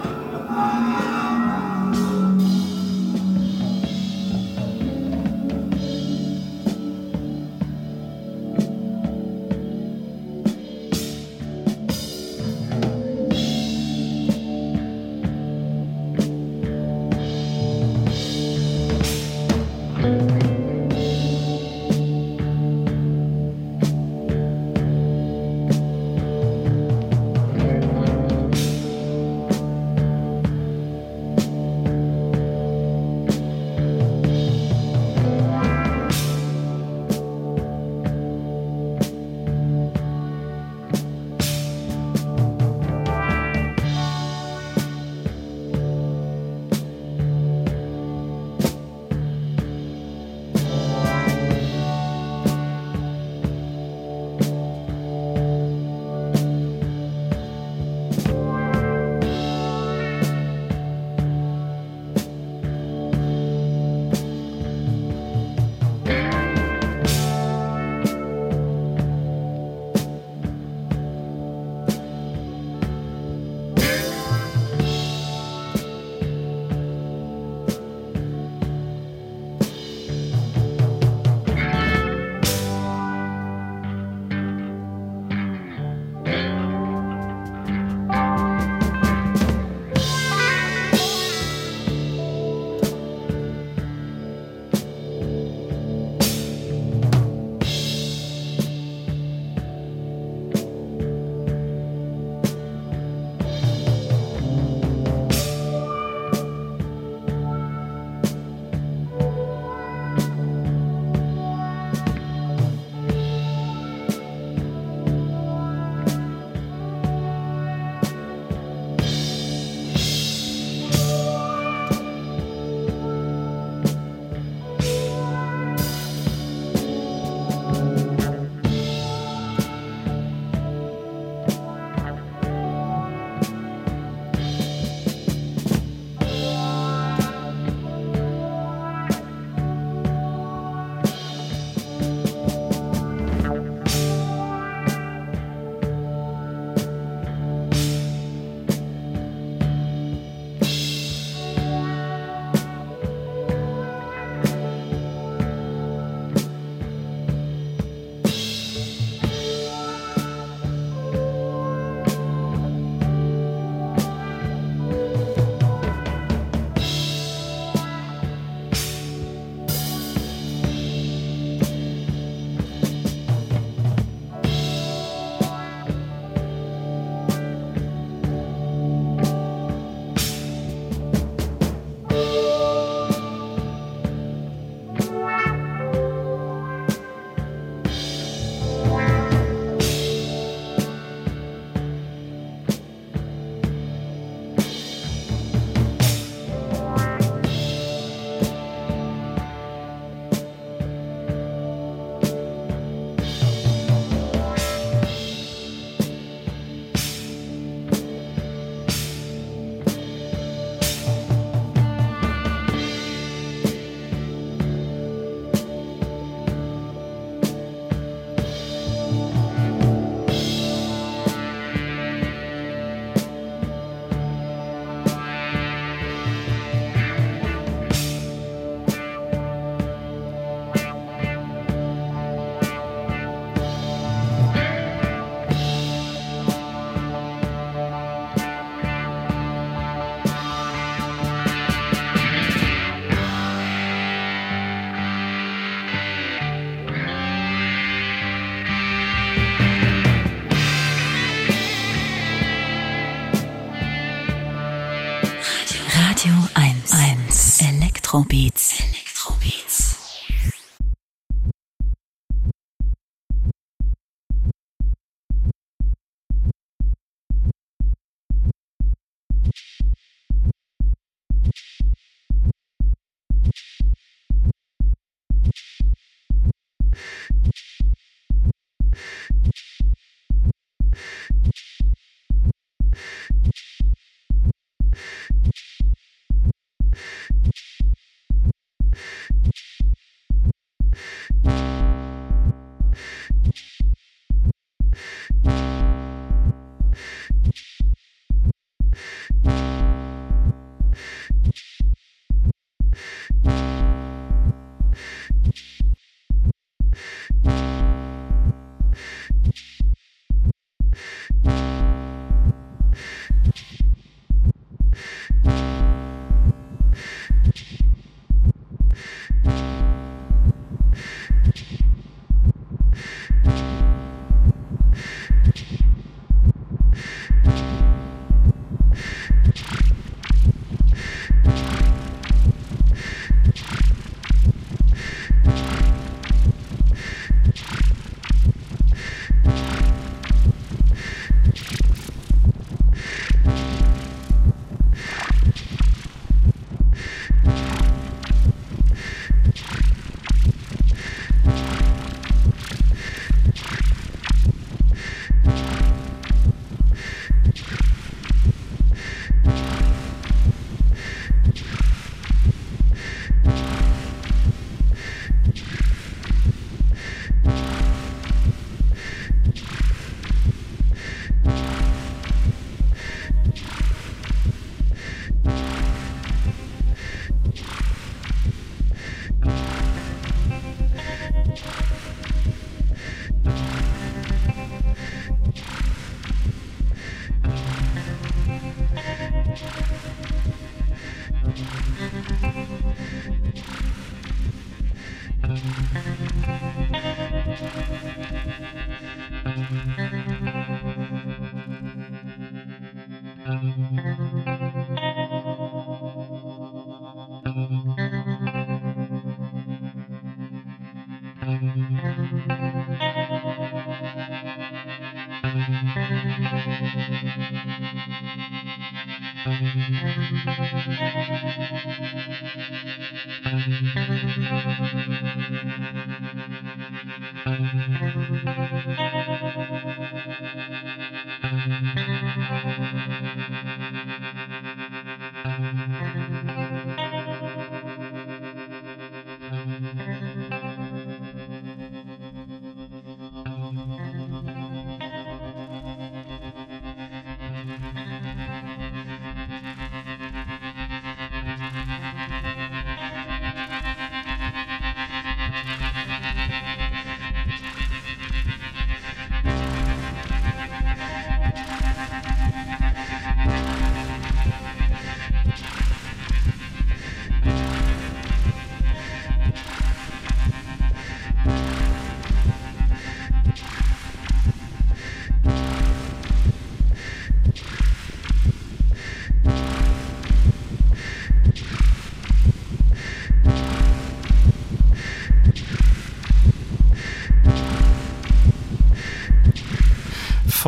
[258.20, 258.49] Electrobeats.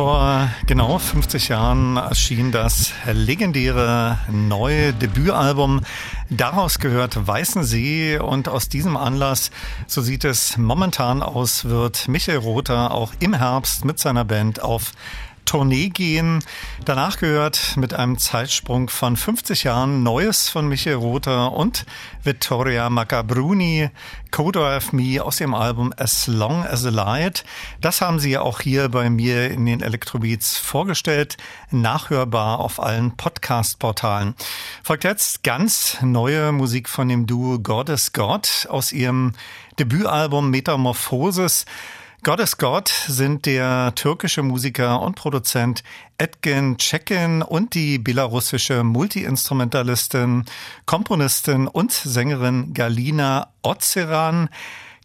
[0.03, 5.79] Vor genau 50 Jahren erschien das legendäre neue Debütalbum.
[6.29, 9.49] Daraus gehört Weißen See und aus diesem Anlass,
[9.87, 14.91] so sieht es momentan aus, wird Michael Rother auch im Herbst mit seiner Band auf
[15.45, 16.43] Tournee gehen.
[16.85, 21.85] Danach gehört mit einem Zeitsprung von 50 Jahren Neues von Michael Rother und
[22.23, 23.89] Vittoria Macabruni,
[24.31, 27.43] Code of Me aus dem Album As Long as a Light.
[27.81, 31.37] Das haben sie ja auch hier bei mir in den Electrobeats vorgestellt,
[31.71, 34.35] nachhörbar auf allen Podcast-Portalen.
[34.83, 39.33] Folgt jetzt ganz neue Musik von dem Duo God is God aus ihrem
[39.79, 41.65] Debütalbum Metamorphosis.
[42.23, 45.83] God is God sind der türkische Musiker und Produzent
[46.17, 50.45] Edgen Cekin und die belarussische Multiinstrumentalistin,
[50.85, 54.47] Komponistin und Sängerin Galina Ozeran.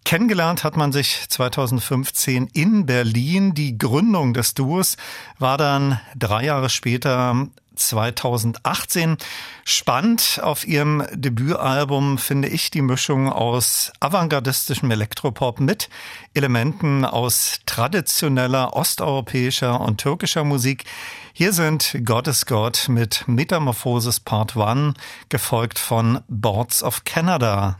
[0.04, 3.52] Kennengelernt hat man sich 2015 in Berlin.
[3.52, 4.96] Die Gründung des Duos
[5.40, 7.48] war dann drei Jahre später
[7.78, 9.16] 2018.
[9.64, 15.88] Spannend auf ihrem Debütalbum finde ich die Mischung aus avantgardistischem Elektropop mit
[16.34, 20.84] Elementen aus traditioneller osteuropäischer und türkischer Musik.
[21.32, 24.94] Hier sind God is God mit Metamorphosis Part 1,
[25.28, 27.78] gefolgt von Boards of Canada.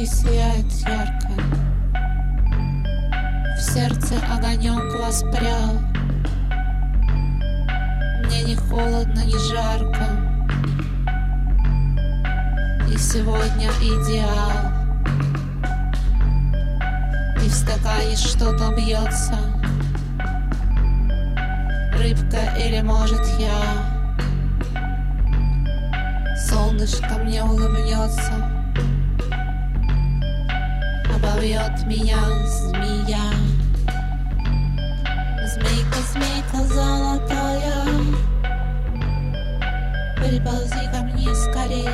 [0.00, 1.28] Солнышки сияет ярко
[3.56, 5.78] В сердце огонек воспрял.
[8.24, 10.06] Мне не холодно, ни жарко.
[12.90, 14.72] И сегодня идеал.
[17.44, 19.38] И в стакане что-то бьется.
[21.98, 23.60] Рыбка или может я?
[26.48, 28.39] Солнышко мне улыбнется
[31.40, 33.32] жует меня змея.
[35.46, 37.84] Змейка, змейка золотая,
[40.18, 41.88] приползи ко мне скорей,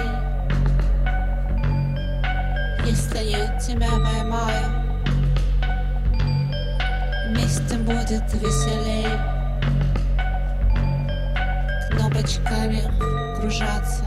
[2.85, 4.66] Если я тебя поймаю,
[7.28, 9.06] вместе будет веселей,
[11.90, 12.82] Кнопочками
[13.39, 14.05] кружатся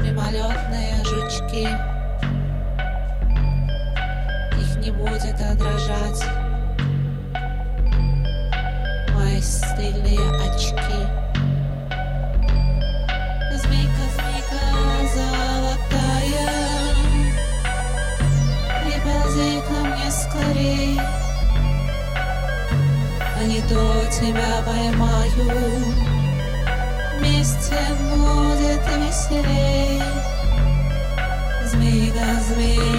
[0.00, 1.93] мимолетные жучки.
[5.14, 6.24] будет отражать
[9.14, 11.00] Мои стильные очки.
[13.52, 14.62] Змейка, змейка
[15.14, 16.48] золотая
[18.82, 21.00] Приползи ко мне скорей.
[23.36, 25.46] А не то тебя поймаю
[27.18, 30.02] Вместе будет веселей.
[31.66, 32.93] Змейка, змейка.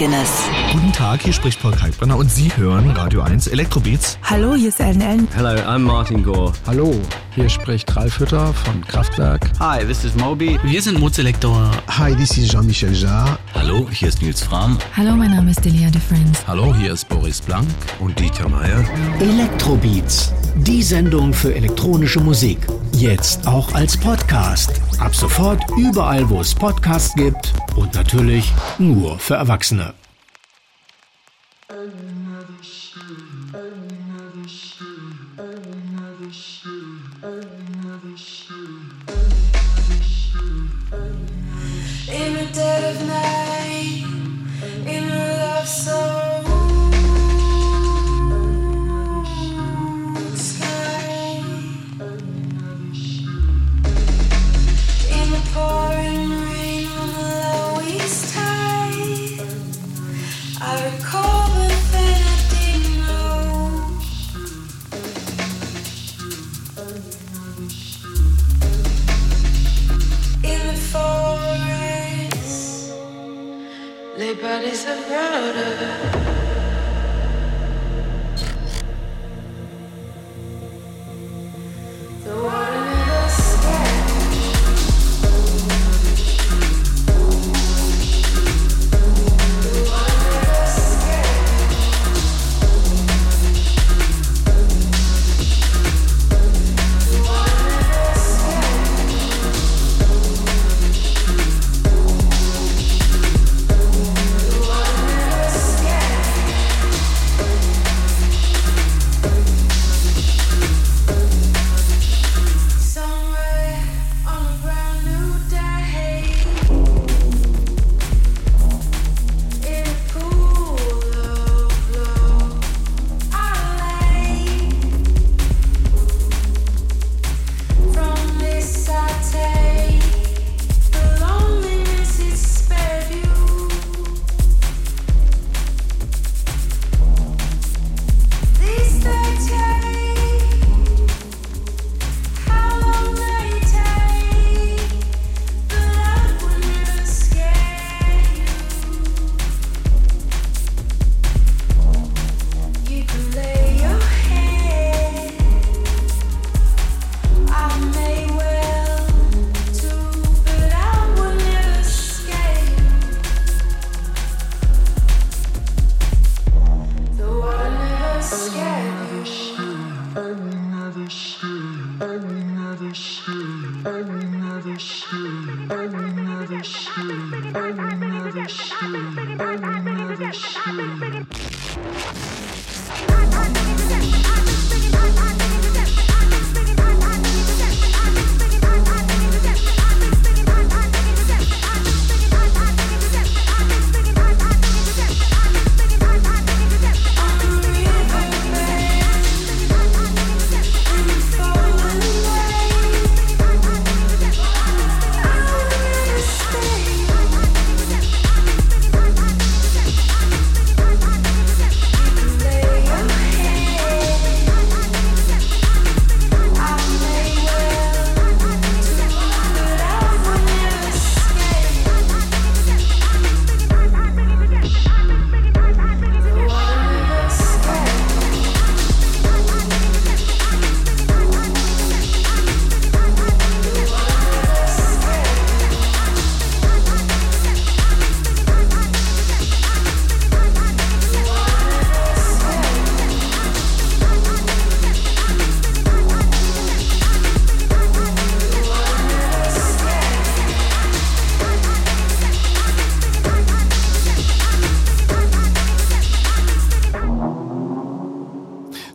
[0.00, 0.30] Eigenes.
[0.72, 4.18] Guten Tag, hier spricht Paul Kalkbrenner und Sie hören Radio 1 Elektrobeats.
[4.22, 5.28] Hallo, hier ist Ellen Ellen.
[5.34, 6.52] Hello, I'm Martin Gore.
[6.66, 6.94] Hallo,
[7.34, 9.50] hier spricht Ralf Hütter von Kraftwerk.
[9.58, 10.58] Hi, this is Moby.
[10.62, 11.70] Wir sind Mozelektor.
[11.88, 13.38] Hi, this is Jean-Michel Jarre.
[13.54, 14.78] Hallo, hier ist Nils Fram.
[14.96, 16.46] Hallo, mein Name ist Delia de Friends.
[16.46, 17.68] Hallo, hier ist Boris Blank
[17.98, 18.82] und Dieter Meier.
[19.20, 22.58] Elektrobeats, die Sendung für elektronische Musik.
[22.92, 24.80] Jetzt auch als Podcast.
[25.00, 29.94] Ab sofort überall, wo es Podcasts gibt und natürlich nur für Erwachsene.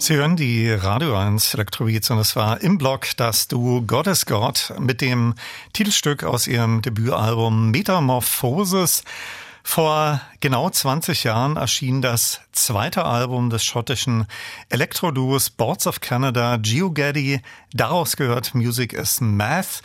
[0.05, 4.27] Sie hören die Radio 1 Elektrobeats und es war im Blog das Duo God is
[4.27, 5.33] God mit dem
[5.73, 9.03] Titelstück aus ihrem Debütalbum Metamorphosis
[9.75, 14.25] Vor genau 20 Jahren erschien das zweite Album des schottischen
[14.69, 17.41] Elektro-Duos Boards of Canada, GeoGaddy.
[17.73, 19.81] Daraus gehört Music is Math.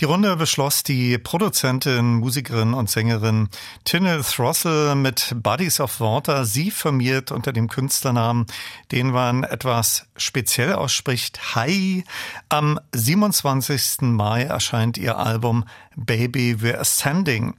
[0.00, 3.48] Die Runde beschloss die Produzentin, Musikerin und Sängerin
[3.84, 6.44] Tinne Throssell mit Buddies of Water.
[6.44, 8.46] Sie firmiert unter dem Künstlernamen,
[8.90, 12.02] den man etwas speziell ausspricht, Hi.
[12.48, 14.00] Am 27.
[14.00, 17.54] Mai erscheint ihr Album Baby We're Ascending.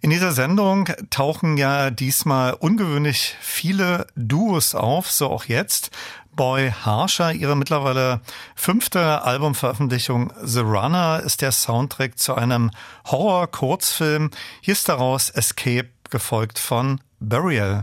[0.00, 5.90] In dieser Sendung tauchen ja diesmal ungewöhnlich viele Duos auf, so auch jetzt.
[6.36, 8.20] Boy Harsher, ihre mittlerweile
[8.54, 12.70] fünfte Albumveröffentlichung The Runner ist der Soundtrack zu einem
[13.06, 14.30] Horror-Kurzfilm.
[14.60, 17.82] Hier ist daraus Escape, gefolgt von Burial.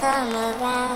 [0.00, 0.89] come around.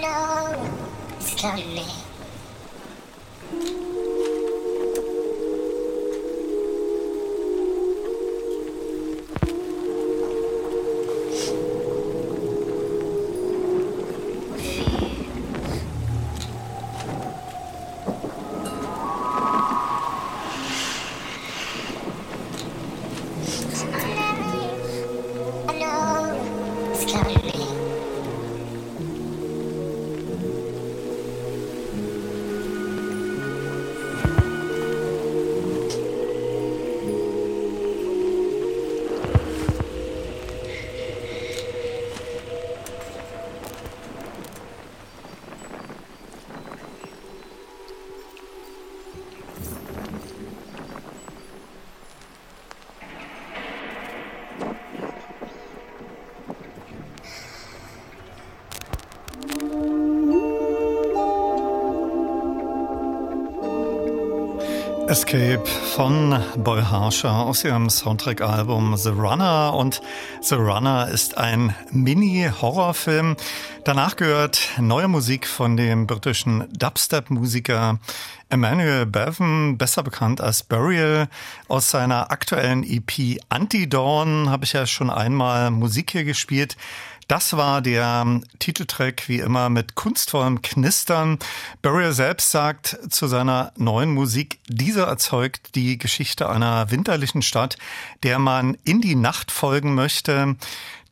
[0.00, 0.72] no,
[1.18, 1.99] it's coming.
[65.10, 65.66] Escape
[65.96, 69.74] von Boy Harsher aus ihrem Soundtrack-Album The Runner.
[69.74, 70.00] Und
[70.40, 73.34] The Runner ist ein Mini-Horrorfilm.
[73.82, 77.98] Danach gehört neue Musik von dem britischen Dubstep-Musiker
[78.50, 81.28] Emmanuel Bevan, besser bekannt als Burial.
[81.66, 86.76] Aus seiner aktuellen EP Anti-Dawn habe ich ja schon einmal Musik hier gespielt.
[87.30, 91.38] Das war der Titeltrack wie immer mit kunstvollem Knistern.
[91.80, 97.78] Burial selbst sagt zu seiner neuen Musik, dieser erzeugt die Geschichte einer winterlichen Stadt,
[98.24, 100.56] der man in die Nacht folgen möchte.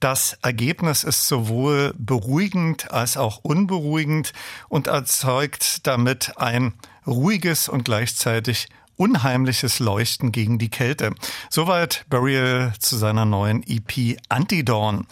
[0.01, 4.33] Das Ergebnis ist sowohl beruhigend als auch unberuhigend
[4.69, 6.75] und erzeugt damit ein
[7.07, 8.67] ruhiges und gleichzeitig
[8.97, 11.15] unheimliches Leuchten gegen die Kälte.
[11.49, 15.07] Soweit Burial zu seiner neuen EP Antidawn.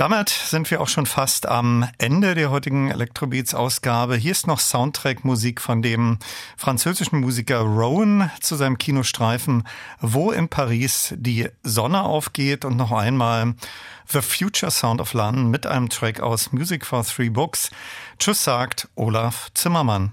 [0.00, 4.16] Damit sind wir auch schon fast am Ende der heutigen Electrobeats-Ausgabe.
[4.16, 6.18] Hier ist noch Soundtrack-Musik von dem
[6.56, 9.68] französischen Musiker Rowan zu seinem Kinostreifen
[10.00, 13.52] Wo in Paris die Sonne aufgeht und noch einmal
[14.06, 17.68] The Future Sound of London mit einem Track aus Music for Three Books.
[18.18, 20.12] Tschüss sagt Olaf Zimmermann.